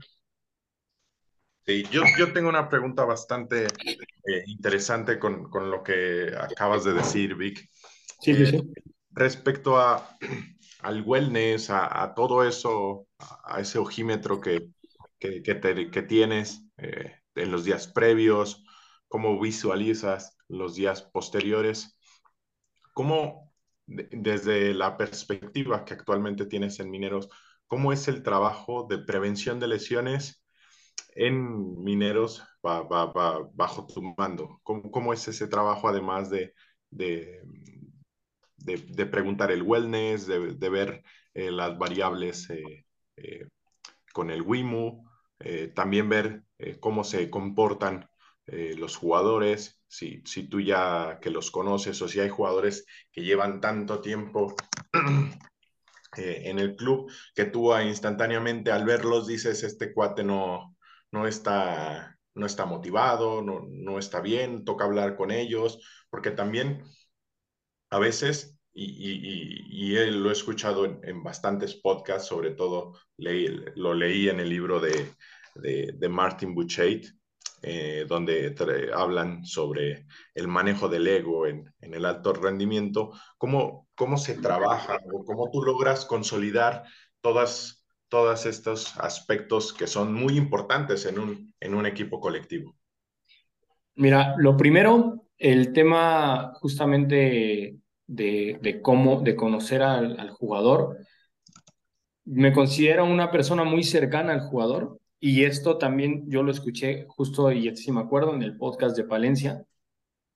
[1.67, 6.93] Sí, yo, yo tengo una pregunta bastante eh, interesante con, con, lo que acabas de
[6.93, 7.67] decir, Vic.
[8.21, 8.55] Sí, sí, sí.
[8.57, 10.15] Eh, respecto a,
[10.81, 14.67] al wellness, a, a, todo eso, a ese ojímetro que,
[15.17, 18.63] que, que, te, que tienes eh, en los días previos,
[19.07, 21.97] cómo visualizas los días posteriores,
[22.93, 23.51] cómo
[23.87, 27.29] desde la perspectiva que actualmente tienes en Mineros,
[27.65, 30.44] cómo es el trabajo de prevención de lesiones
[31.15, 34.59] en mineros bajo tu mando?
[34.63, 36.53] ¿Cómo, ¿Cómo, es ese trabajo además de,
[39.09, 42.85] preguntar el wellness, de, ver eh, las variables eh,
[43.17, 43.47] eh,
[44.13, 45.03] con el WIMU,
[45.73, 46.43] también ver
[46.79, 48.09] cómo se comportan
[48.47, 53.59] los jugadores, si, si tú ya que los conoces o si hay jugadores que llevan
[53.59, 54.55] tanto tiempo
[56.15, 60.74] en el club que tú instantáneamente al verlos dices, este cuate no,
[61.15, 66.83] no está, no está motivado, no, no está bien, toca hablar con ellos, porque también
[67.89, 73.93] a veces, y, y, y él lo he escuchado en, bastantes podcasts, sobre todo lo
[73.93, 75.13] leí en el libro de,
[75.55, 77.07] de, de Martin Buchheit,
[77.61, 78.53] eh, donde
[78.93, 84.99] hablan sobre el manejo del ego en, en, el alto rendimiento, cómo, cómo se trabaja
[85.13, 86.83] o cómo tú logras consolidar
[87.21, 92.75] todas todos estos aspectos que son muy importantes en un, en un equipo colectivo?
[93.95, 97.77] Mira, lo primero, el tema justamente
[98.07, 100.97] de, cómo, de conocer al, al, jugador.
[102.25, 107.51] Me considero una persona muy cercana al jugador y esto también yo lo escuché justo,
[107.51, 109.65] y si me acuerdo, en el podcast de Palencia.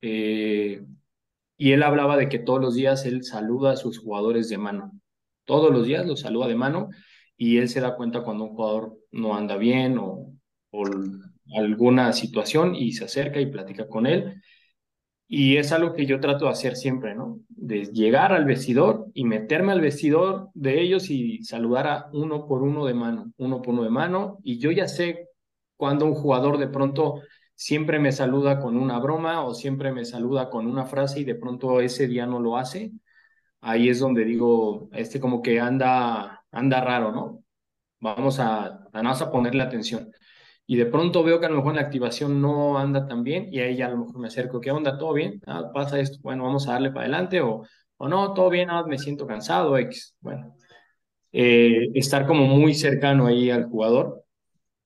[0.01, 0.81] Eh,
[1.57, 4.91] y él hablaba de que todos los días él saluda a sus jugadores de mano.
[5.45, 6.89] Todos los días los saluda de mano
[7.39, 10.33] y él se da cuenta cuando un jugador no anda bien o,
[11.55, 14.41] alguna situación y se acerca y platica con él.
[15.27, 17.39] Y es algo que yo trato de hacer siempre, ¿no?
[17.47, 22.61] De llegar al vestidor y meterme al vestidor de ellos y saludar a uno por
[22.61, 24.39] uno de mano, uno por uno de mano.
[24.43, 25.29] Y yo ya sé
[25.77, 27.21] cuando un jugador de pronto
[27.55, 31.35] siempre me saluda con una broma o siempre me saluda con una frase y de
[31.35, 32.91] pronto ese día no lo hace.
[33.61, 37.43] Ahí es donde digo, este como que anda anda raro, ¿no?
[37.99, 40.11] Vamos a, vamos a ponerle atención.
[40.65, 43.59] Y de pronto veo que a lo mejor la activación no anda tan bien y
[43.59, 44.97] ahí ya a lo mejor me acerco, ¿qué onda?
[44.97, 45.41] ¿Todo bien?
[45.47, 47.63] Ah, pasa esto, bueno, vamos a darle para adelante o,
[47.97, 50.15] o no, todo bien, ah, me siento cansado, X.
[50.21, 50.55] Bueno,
[51.31, 54.23] eh, estar como muy cercano ahí al jugador.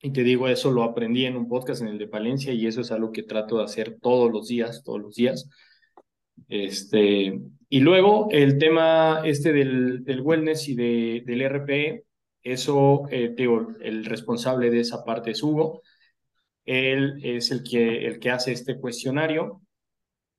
[0.01, 2.82] Y te digo, eso lo aprendí en un podcast en el de Palencia y eso
[2.82, 5.49] es algo que trato de hacer todos los días, todos los días.
[6.49, 7.39] Este,
[7.74, 12.05] y luego el tema este del, wellness y de, del RP,
[12.43, 13.34] eso, eh,
[13.82, 15.82] el responsable de esa parte es Hugo.
[16.65, 19.63] Él es el que, el que hace este cuestionario.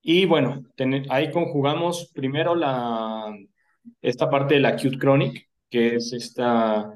[0.00, 0.62] Y bueno,
[1.08, 3.36] ahí conjugamos primero la,
[4.00, 6.88] esta parte de la acute chronic, que es esta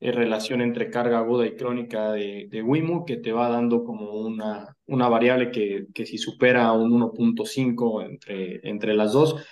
[0.00, 4.12] eh, relación entre carga aguda y crónica de, de WIMU, que te va dando como
[4.20, 9.42] una, una variable que, que si supera un 1.5 entre, entre las dos,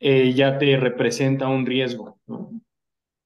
[0.00, 2.50] eh, ya te representa un riesgo, ¿no?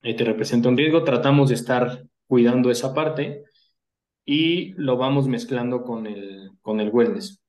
[0.02, 3.44] Eh, te representa un riesgo, tratamos de estar cuidando esa parte
[4.24, 7.40] y lo vamos mezclando con el, con el wellness,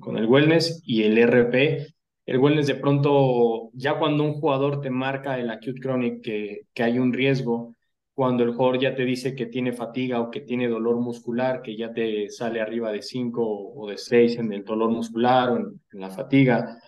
[0.00, 1.86] con el wellness y el RP.
[2.26, 6.82] El wellness de pronto, ya cuando un jugador te marca el acute chronic que, que
[6.82, 7.74] hay un riesgo,
[8.12, 11.76] cuando el jugador ya te dice que tiene fatiga o que tiene dolor muscular, que
[11.76, 13.40] ya te sale arriba de 5
[13.74, 16.78] o de 6 en el dolor muscular o en la fatiga,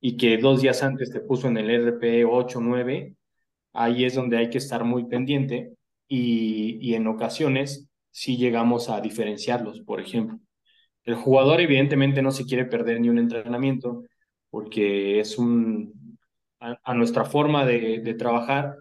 [0.00, 3.14] y que dos días antes te puso en el RP 8, 9,
[3.72, 5.74] ahí es donde hay que estar muy pendiente
[6.08, 10.38] y, y en ocasiones sí llegamos a diferenciarlos, por ejemplo.
[11.04, 14.04] El jugador evidentemente no se quiere perder ni un entrenamiento
[14.50, 16.18] porque es un,
[16.60, 18.76] a, a nuestra forma de, de, trabajar,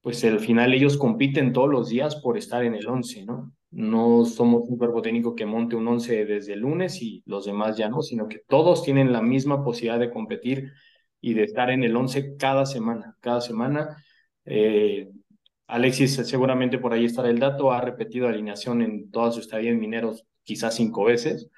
[0.00, 3.52] pues al final ellos compiten todos los días por estar en el 11, ¿no?
[3.70, 7.76] No somos un cuerpo técnico que monte un 11 desde el lunes y los demás
[7.76, 10.72] ya no, sino que todos tienen la misma posibilidad de competir
[11.20, 13.16] y de estar en el 11 cada semana.
[13.20, 14.02] Cada semana
[14.44, 15.08] eh,
[15.66, 20.24] Alexis seguramente por ahí estará el dato, ha repetido alineación en toda su estadía Mineros
[20.42, 21.50] quizás cinco veces.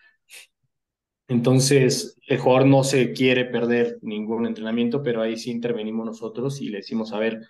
[1.29, 6.71] Entonces, el jugador no se quiere perder ningún entrenamiento, pero ahí sí intervenimos nosotros y
[6.71, 7.41] le decimos, a ver,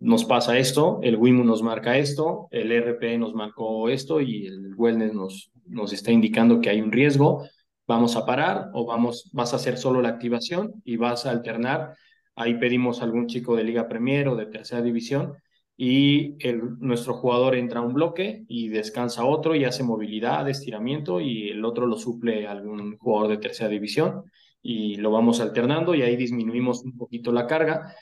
[0.00, 4.74] nos pasa esto, el WIMU nos marca esto, el RP nos marcó esto y el
[4.76, 7.46] Wellness nos, nos está indicando que hay un riesgo,
[7.86, 11.94] vamos a parar o vamos, vas a hacer solo la activación y vas a alternar.
[12.34, 15.34] Ahí pedimos a algún chico de Liga Premier o de tercera división
[15.76, 21.20] y el, nuestro jugador entra a un bloque y descansa otro y hace movilidad, estiramiento
[21.20, 24.24] y el otro lo suple algún jugador de tercera división
[24.62, 27.94] y lo vamos alternando y ahí disminuimos un poquito la carga.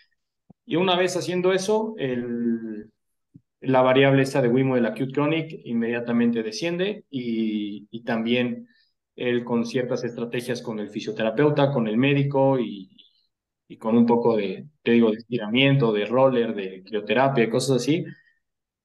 [0.67, 2.91] Y una vez haciendo eso, el,
[3.61, 8.69] la variable esta de Wimo del Acute Chronic inmediatamente desciende y, y también
[9.17, 12.91] él con ciertas estrategias con el fisioterapeuta, con el médico y,
[13.69, 18.05] y con un poco de, te digo, de estiramiento, de roller, de crioterapia, cosas así,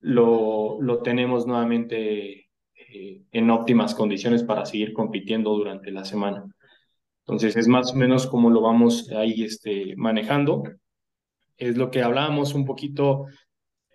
[0.02, 6.46] lo, lo tenemos nuevamente eh, en óptimas condiciones para seguir compitiendo durante la semana.
[7.26, 10.64] Entonces es más o menos como lo vamos ahí este, manejando.
[11.58, 13.26] Es lo que hablábamos un poquito.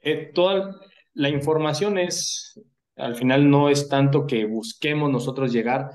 [0.03, 0.77] Eh, toda
[1.15, 2.61] la información es,
[2.97, 5.91] al final no es tanto que busquemos nosotros llegar,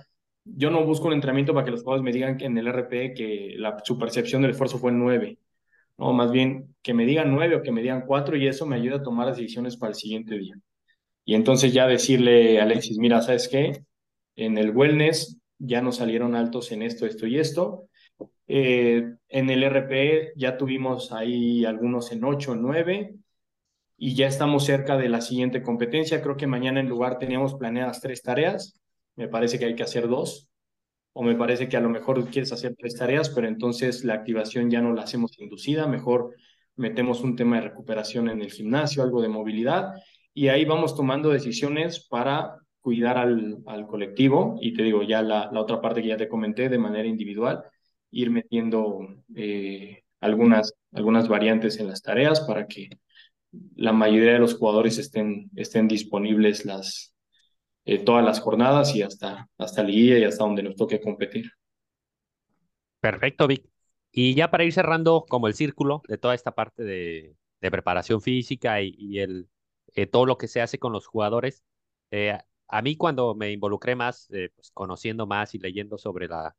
[0.45, 3.13] yo no busco un entrenamiento para que los jugadores me digan que en el RP
[3.15, 5.39] que la, su percepción del esfuerzo fue 9.
[5.97, 8.75] No, más bien que me digan 9 o que me digan 4 y eso me
[8.75, 10.55] ayuda a tomar las decisiones para el siguiente día.
[11.25, 13.83] Y entonces ya decirle a Alexis, mira, ¿sabes qué?
[14.35, 17.89] En el wellness ya nos salieron altos en esto, esto y esto.
[18.47, 23.15] Eh, en el RP ya tuvimos ahí algunos en 8, 9
[23.97, 26.21] y ya estamos cerca de la siguiente competencia.
[26.21, 28.79] Creo que mañana en lugar teníamos planeadas tres tareas.
[29.15, 30.49] Me parece que hay que hacer dos,
[31.13, 34.69] o me parece que a lo mejor quieres hacer tres tareas, pero entonces la activación
[34.69, 36.35] ya no la hacemos inducida, mejor
[36.75, 39.93] metemos un tema de recuperación en el gimnasio, algo de movilidad,
[40.33, 45.49] y ahí vamos tomando decisiones para cuidar al, al colectivo, y te digo, ya la,
[45.53, 47.63] la, otra parte que ya te comenté de manera individual,
[48.11, 48.99] ir metiendo
[49.35, 52.89] eh, algunas, algunas variantes en las tareas para que
[53.75, 57.13] la mayoría de los jugadores estén, estén disponibles las,
[57.85, 61.51] eh, todas las jornadas y hasta, hasta día y hasta donde nos toque competir.
[62.99, 63.65] Perfecto, Vic.
[64.11, 68.21] Y ya para ir cerrando como el círculo de toda esta parte de, de preparación
[68.21, 69.49] física y, y el,
[69.95, 71.63] eh, todo lo que se hace con los jugadores,
[72.11, 72.37] eh,
[72.67, 76.55] a mí cuando me involucré más, eh, pues, conociendo más y leyendo sobre la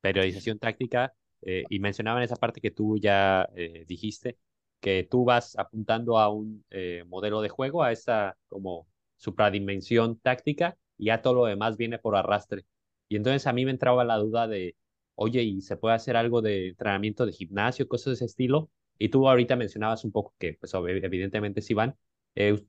[0.00, 3.48] periodización táctica, eh, y mencionaban esa parte que tú ya
[3.86, 4.38] dijiste,
[4.80, 6.64] que tú vas apuntando a un
[7.06, 8.86] modelo de juego, a esa como
[9.16, 12.64] supradimensión táctica y ya todo lo demás viene por arrastre.
[13.08, 14.76] Y entonces a mí me entraba la duda de,
[15.14, 18.70] oye, ¿y se puede hacer algo de entrenamiento de gimnasio, cosas de ese estilo?
[18.98, 21.96] Y tú ahorita mencionabas un poco que, pues evidentemente sí van.
[22.34, 22.60] Eh,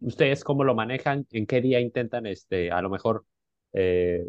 [0.00, 1.26] ¿Ustedes cómo lo manejan?
[1.30, 3.26] ¿En qué día intentan, este, a lo mejor,
[3.72, 4.24] eh,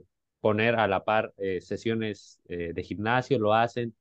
[0.45, 3.39] poner a la par eh, sesiones eh, de gimnasio?
[3.39, 3.95] ¿Lo hacen?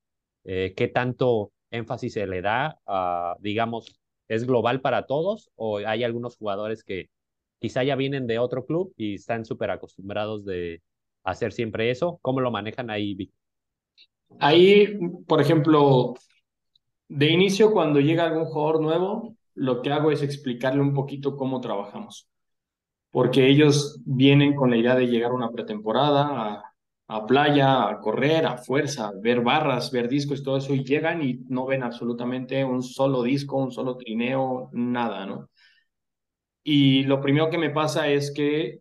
[0.45, 2.79] Eh, ¿Qué tanto énfasis se le da?
[3.41, 7.09] Digamos, ¿es global para todos o hay algunos jugadores que
[7.61, 10.83] quizá ya vienen de otro club y están súper acostumbrados de
[11.23, 12.19] hacer siempre eso.
[12.21, 13.17] ¿Cómo lo manejan ahí?
[14.39, 16.13] Ahí, por ejemplo,
[17.09, 21.63] de inicio, cuando llega algún jugador nuevo, lo que hago es explicarle un poquito cómo
[21.63, 22.29] trabajamos.
[23.15, 26.65] Porque ellos vienen con la idea de llegar a una pretemporada,
[27.07, 31.23] a, playa, a correr, a fuerza, ver barras, ver discos y todo eso, y llegan
[31.23, 35.49] y no ven absolutamente un solo disco, un solo trineo, nada, ¿no?
[36.65, 38.81] Y lo primero que me pasa es que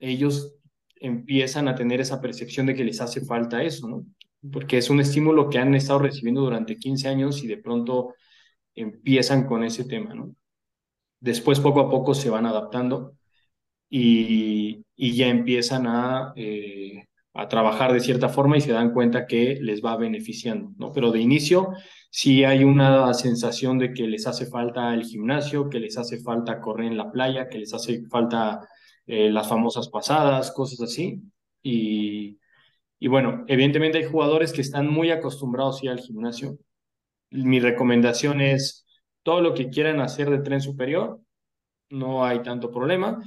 [0.00, 0.56] ellos
[0.96, 4.04] empiezan a tener esa percepción de que les hace falta eso, ¿no?
[4.52, 8.14] Porque es un estímulo que han estado recibiendo durante 15 años y de pronto
[8.74, 10.34] empiezan con ese tema, ¿no?
[11.20, 13.17] Después poco a poco se van adaptando
[13.88, 19.26] y, y ya empiezan a, eh, a trabajar de cierta forma y se dan cuenta
[19.26, 20.92] que les va beneficiando, ¿no?
[20.92, 21.72] Pero de inicio
[22.10, 26.60] si hay una sensación de que les hace falta el gimnasio, que les hace falta
[26.60, 28.60] correr en la playa, que les hace falta
[29.06, 31.20] eh, las famosas pasadas, cosas así.
[31.62, 32.38] Y,
[32.98, 36.58] y bueno, evidentemente hay jugadores que están muy acostumbrados ya al gimnasio.
[37.30, 38.86] Mi recomendación es
[39.22, 41.20] todo lo que quieran hacer de tren superior,
[41.90, 43.20] no hay tanto problema.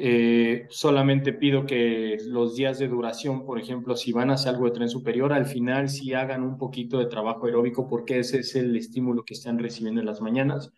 [0.00, 4.66] Eh, solamente pido que los días de duración, por ejemplo, si van a hacer algo
[4.66, 8.54] de tren superior, al final sí hagan un poquito de trabajo aeróbico porque ese es
[8.54, 10.72] el estímulo que están recibiendo en las mañanas.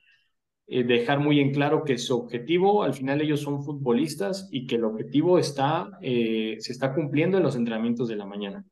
[0.66, 4.76] Eh, dejar muy en claro que su objetivo, al final ellos son futbolistas y que
[4.76, 8.64] el objetivo está, eh, se está cumpliendo en los entrenamientos de la mañana.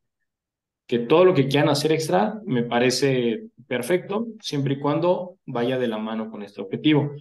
[0.86, 5.86] que todo lo que quieran hacer extra me parece perfecto, siempre y cuando vaya de
[5.88, 7.12] la mano con este objetivo.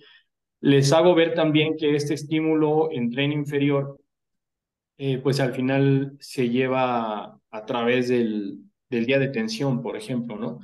[0.62, 4.00] Les hago ver también que este estímulo en tren inferior,
[4.98, 10.38] eh, pues al final se lleva a través del, del día de tensión, por ejemplo,
[10.38, 10.60] ¿no?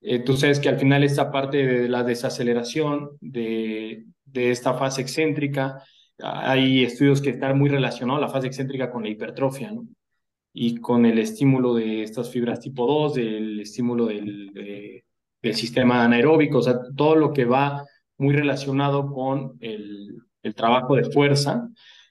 [0.00, 5.00] Eh, tú sabes que al final esta parte de la desaceleración de, de esta fase
[5.00, 5.82] excéntrica,
[6.18, 9.86] hay estudios que están muy relacionados la fase excéntrica con la hipertrofia, ¿no?
[10.56, 15.02] y con el estímulo de estas fibras tipo 2, del estímulo del,
[15.42, 17.84] del sistema anaeróbico, o sea, todo lo que va
[18.18, 21.68] muy relacionado con el, el trabajo de fuerza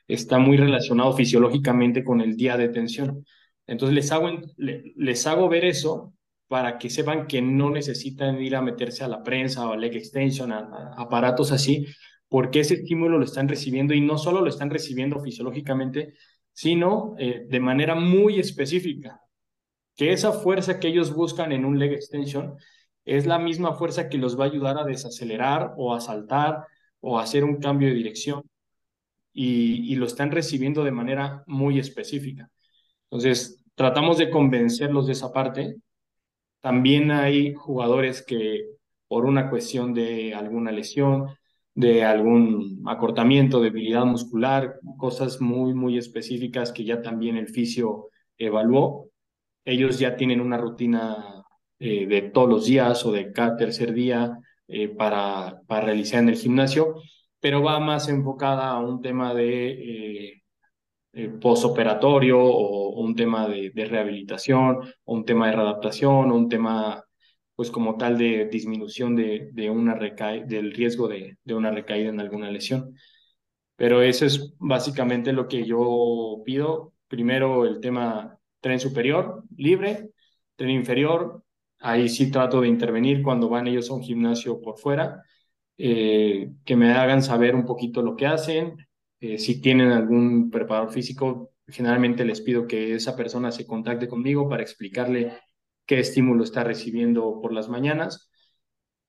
[0.07, 3.25] está muy relacionado fisiológicamente con el día de tensión.
[3.65, 6.13] Entonces les hago, les hago ver eso
[6.47, 9.95] para que sepan que no necesitan ir a meterse a la prensa o a leg
[9.95, 11.87] extension, a aparatos así,
[12.27, 16.13] porque ese estímulo lo están recibiendo y no solo lo están recibiendo fisiológicamente,
[16.51, 19.21] sino eh, de manera muy específica,
[19.95, 22.55] que esa fuerza que ellos buscan en un leg extension
[23.05, 26.65] es la misma fuerza que los va a ayudar a desacelerar o a saltar
[27.01, 28.43] o a hacer un cambio de dirección
[29.33, 32.49] y, lo están recibiendo de manera muy específica.
[33.09, 35.77] Entonces, tratamos de convencerlos de esa parte.
[36.61, 38.67] También hay jugadores que
[39.07, 41.27] por una cuestión de alguna lesión,
[41.75, 49.09] de algún acortamiento, debilidad muscular, cosas muy, muy específicas que ya también el fisio evaluó.
[49.65, 51.42] Ellos ya tienen una rutina
[51.79, 56.29] eh, de todos los días o de cada tercer día eh, para, para realizar en
[56.29, 56.95] el gimnasio,
[57.39, 60.41] pero va más enfocada a un tema de
[61.13, 66.49] eh, postoperatorio o un tema de, de, rehabilitación, o un tema de readaptación, o un
[66.49, 67.03] tema
[67.55, 72.19] pues como tal de disminución de, de una del riesgo de, de una recaída en
[72.19, 72.95] alguna lesión.
[73.75, 76.93] Pero eso es básicamente lo que yo pido.
[77.07, 80.09] Primero el tema tren superior, libre,
[80.55, 81.42] tren inferior,
[81.83, 85.23] ahí sí trato de intervenir cuando van ellos a un gimnasio por fuera,
[85.77, 88.77] eh, que me hagan saber un poquito lo que hacen,
[89.19, 94.49] eh, si tienen algún preparador físico, generalmente les pido que esa persona se contacte conmigo
[94.49, 95.33] para explicarle
[95.85, 98.29] qué estímulo está recibiendo por las mañanas.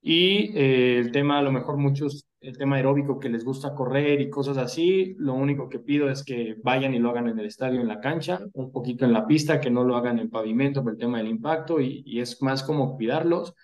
[0.02, 4.20] Y eh, el tema, a lo mejor muchos, el tema aeróbico que les gusta correr
[4.20, 7.46] y cosas así, lo único que pido es que vayan y lo hagan en el
[7.46, 10.82] estadio, en la cancha, un poquito en la pista, que no lo hagan en pavimento
[10.82, 13.54] por el tema del impacto y, es más como cuidarlos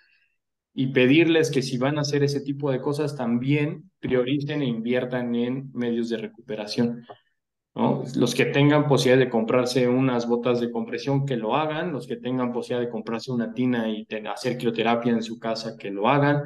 [0.73, 5.35] y pedirles que si van a hacer ese tipo de cosas también prioricen e inviertan
[5.35, 7.05] en medios de recuperación.
[7.73, 11.93] Los que tengan posibilidad de comprarse unas botas de compresión, que lo hagan.
[11.93, 15.89] Los que tengan posibilidad de comprarse una tina y hacer crioterapia en su casa, que
[15.89, 16.43] lo hagan.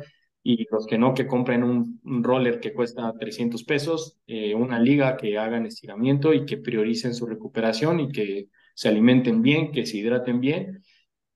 [0.47, 5.17] Y los que no, que compren un, roller que cuesta 300 pesos, eh, una liga
[5.17, 9.97] que hagan estiramiento y que prioricen su recuperación y que se alimenten bien, que se
[9.97, 10.83] hidraten bien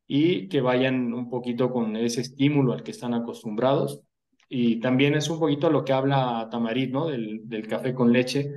[0.06, 4.04] y que vayan un poquito con ese estímulo al que están acostumbrados.
[4.48, 7.08] Y también es un poquito lo que habla Tamarit, ¿no?
[7.08, 8.52] Del, del café con leche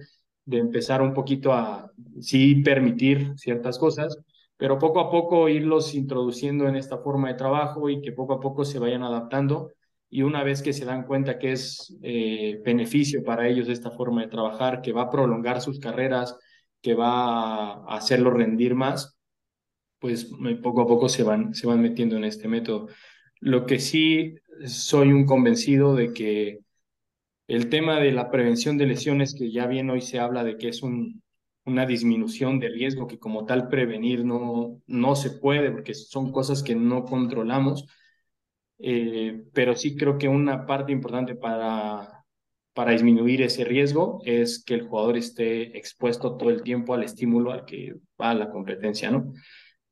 [0.45, 1.91] de empezar un poquito a
[2.21, 4.19] sí permitir ciertas cosas,
[4.59, 8.41] pero poco a poco irlos introduciendo en esta forma de trabajo y que poco a
[8.41, 9.71] poco se vayan adaptando
[10.15, 14.21] y una vez que se dan cuenta que es eh, beneficio para ellos esta forma
[14.21, 16.37] de trabajar, que va a prolongar sus carreras,
[16.83, 19.17] que va a hacerlos rendir más,
[19.99, 20.31] pues
[20.63, 22.89] poco a poco se van, se van metiendo en este método.
[23.41, 24.35] Lo que sí
[24.67, 26.59] soy un convencido de que
[27.49, 30.69] el tema de la prevención de lesiones, que ya bien hoy se habla de que
[30.69, 31.23] es un,
[31.65, 36.63] una disminución de riesgo, que como tal prevenir no, no se puede, porque son cosas
[36.63, 37.87] que no controlamos,
[38.83, 42.25] eh, pero sí creo que una parte importante para,
[42.75, 47.53] para disminuir ese riesgo es que el jugador esté expuesto todo el tiempo al estímulo
[47.53, 49.33] al que va la competencia, ¿no?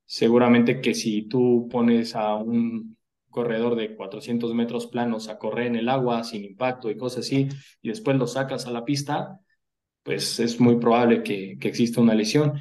[0.04, 2.96] Seguramente que si tú pones a un
[3.28, 7.48] corredor de 400 metros planos a correr en el agua sin impacto y cosas así,
[7.80, 9.38] y después lo sacas a la pista,
[10.02, 12.60] pues es muy probable que, que exista una lesión.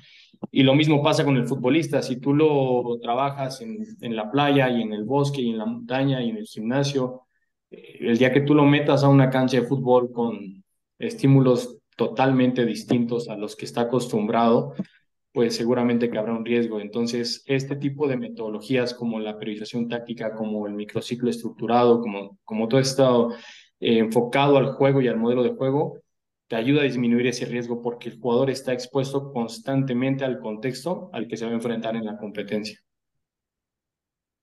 [0.51, 4.69] Y lo mismo pasa con el futbolista, si tú lo trabajas en, en la playa
[4.69, 7.23] y en el bosque y en la montaña y en el gimnasio,
[7.71, 10.63] eh, el día que tú lo metas a una cancha de fútbol con
[10.97, 14.73] estímulos totalmente distintos a los que está acostumbrado,
[15.33, 16.79] pues seguramente que habrá un riesgo.
[16.79, 22.67] Entonces, este tipo de metodologías como la periodización táctica, como el microciclo estructurado, como, como
[22.67, 23.31] todo esto
[23.79, 25.99] eh, enfocado al juego y al modelo de juego,
[26.49, 31.29] te ayuda a disminuir ese riesgo porque el jugador está expuesto constantemente al contexto al
[31.29, 32.77] que se va a enfrentar en la competencia.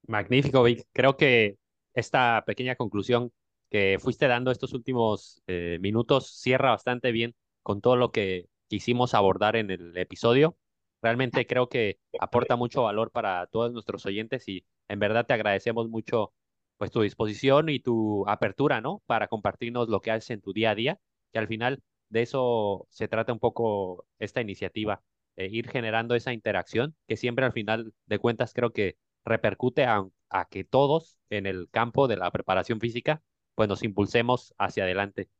[0.06, 0.86] Magnífico, Vic.
[0.94, 1.58] Creo que
[1.92, 3.30] esta pequeña conclusión
[3.68, 9.12] que fuiste dando estos últimos eh, minutos cierra bastante bien con todo lo que quisimos
[9.12, 10.56] abordar en el episodio
[11.02, 15.88] Realmente creo que aporta mucho valor para todos nuestros oyentes y en verdad te agradecemos
[15.88, 16.32] mucho
[16.78, 19.02] pues tu disposición y tu apertura, ¿no?
[19.06, 20.98] Para compartirnos lo que haces en tu día a día,
[21.32, 25.02] que al final de eso se trata un poco esta iniciativa,
[25.36, 30.04] eh, ir generando esa interacción que siempre al final de cuentas creo que repercute a,
[30.50, 33.22] que todos en el campo de la preparación física
[33.54, 35.30] pues nos impulsemos hacia adelante.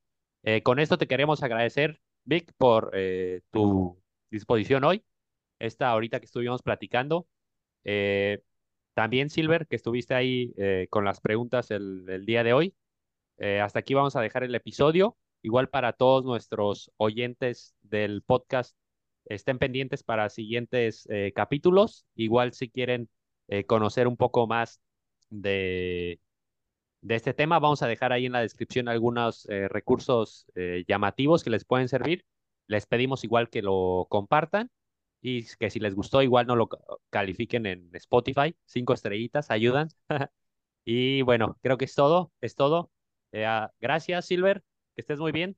[0.42, 5.04] Eh, con esto te queremos agradecer, Vic, por eh, tu disposición hoy,
[5.58, 7.28] esta ahorita que estuvimos platicando.
[8.94, 10.54] También, Silver, que estuviste ahí
[10.90, 12.74] con las preguntas el día de hoy.
[13.38, 15.16] hasta aquí vamos a dejar el episodio.
[15.46, 18.76] Igual para todos nuestros oyentes del podcast,
[19.26, 22.06] estén pendientes para siguientes capítulos.
[22.16, 23.08] Igual si quieren
[23.66, 24.80] conocer un poco más
[25.30, 26.20] de
[27.06, 27.58] de este tema.
[27.58, 31.88] Vamos a dejar ahí en la descripción algunos eh, recursos eh, llamativos que les pueden
[31.88, 32.24] servir.
[32.66, 34.70] Les pedimos igual que lo compartan
[35.20, 36.68] y que si les gustó igual no lo
[37.10, 38.56] califiquen en Spotify.
[38.64, 39.88] Cinco estrellitas ayudan.
[40.84, 42.32] y bueno, creo que es todo.
[42.40, 42.90] Es todo.
[43.32, 44.62] Eh, ah, gracias, Silver.
[44.96, 45.54] Que estés muy bien.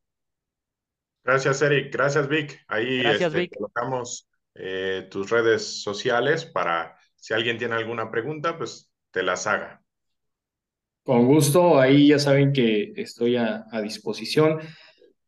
[1.22, 1.92] Gracias, Eric.
[1.92, 2.60] Gracias, Vic.
[2.66, 4.28] Ahí Gracias, este, colocamos
[5.10, 9.80] tus redes sociales para si alguien tiene alguna pregunta, pues te las haga.
[11.04, 14.58] Con gusto, ahí ya saben que estoy a, disposición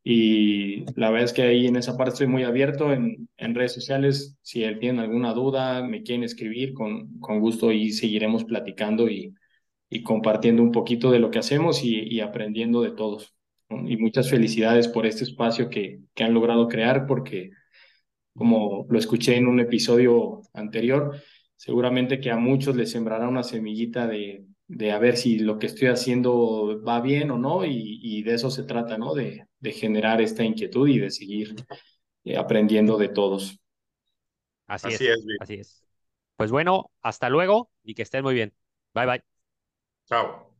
[0.03, 3.75] y la verdad es que ahí en esa parte estoy muy abierto en, en redes
[3.75, 4.37] sociales.
[4.43, 9.35] Si tienen alguna duda, me quieren escribir, con, con gusto y seguiremos platicando y,
[9.89, 13.35] y compartiendo un poquito de lo que hacemos y, y aprendiendo de todos.
[13.71, 17.51] Y muchas felicidades por este espacio que, que han logrado crear porque,
[18.35, 21.17] como lo escuché en un episodio anterior,
[21.57, 25.67] seguramente que a muchos les sembrará una semillita de, de a ver si lo que
[25.67, 29.15] estoy haciendo va bien o no, y, de eso se trata, ¿no?
[29.15, 31.57] De, de, generar esta inquietud y de seguir
[32.25, 33.59] eh, aprendiendo de todos.
[34.67, 35.85] Así, así es, así es.
[36.37, 38.55] Pues bueno, hasta luego y que estén muy bien.
[38.95, 39.25] Bye bye.
[40.07, 40.55] Chao.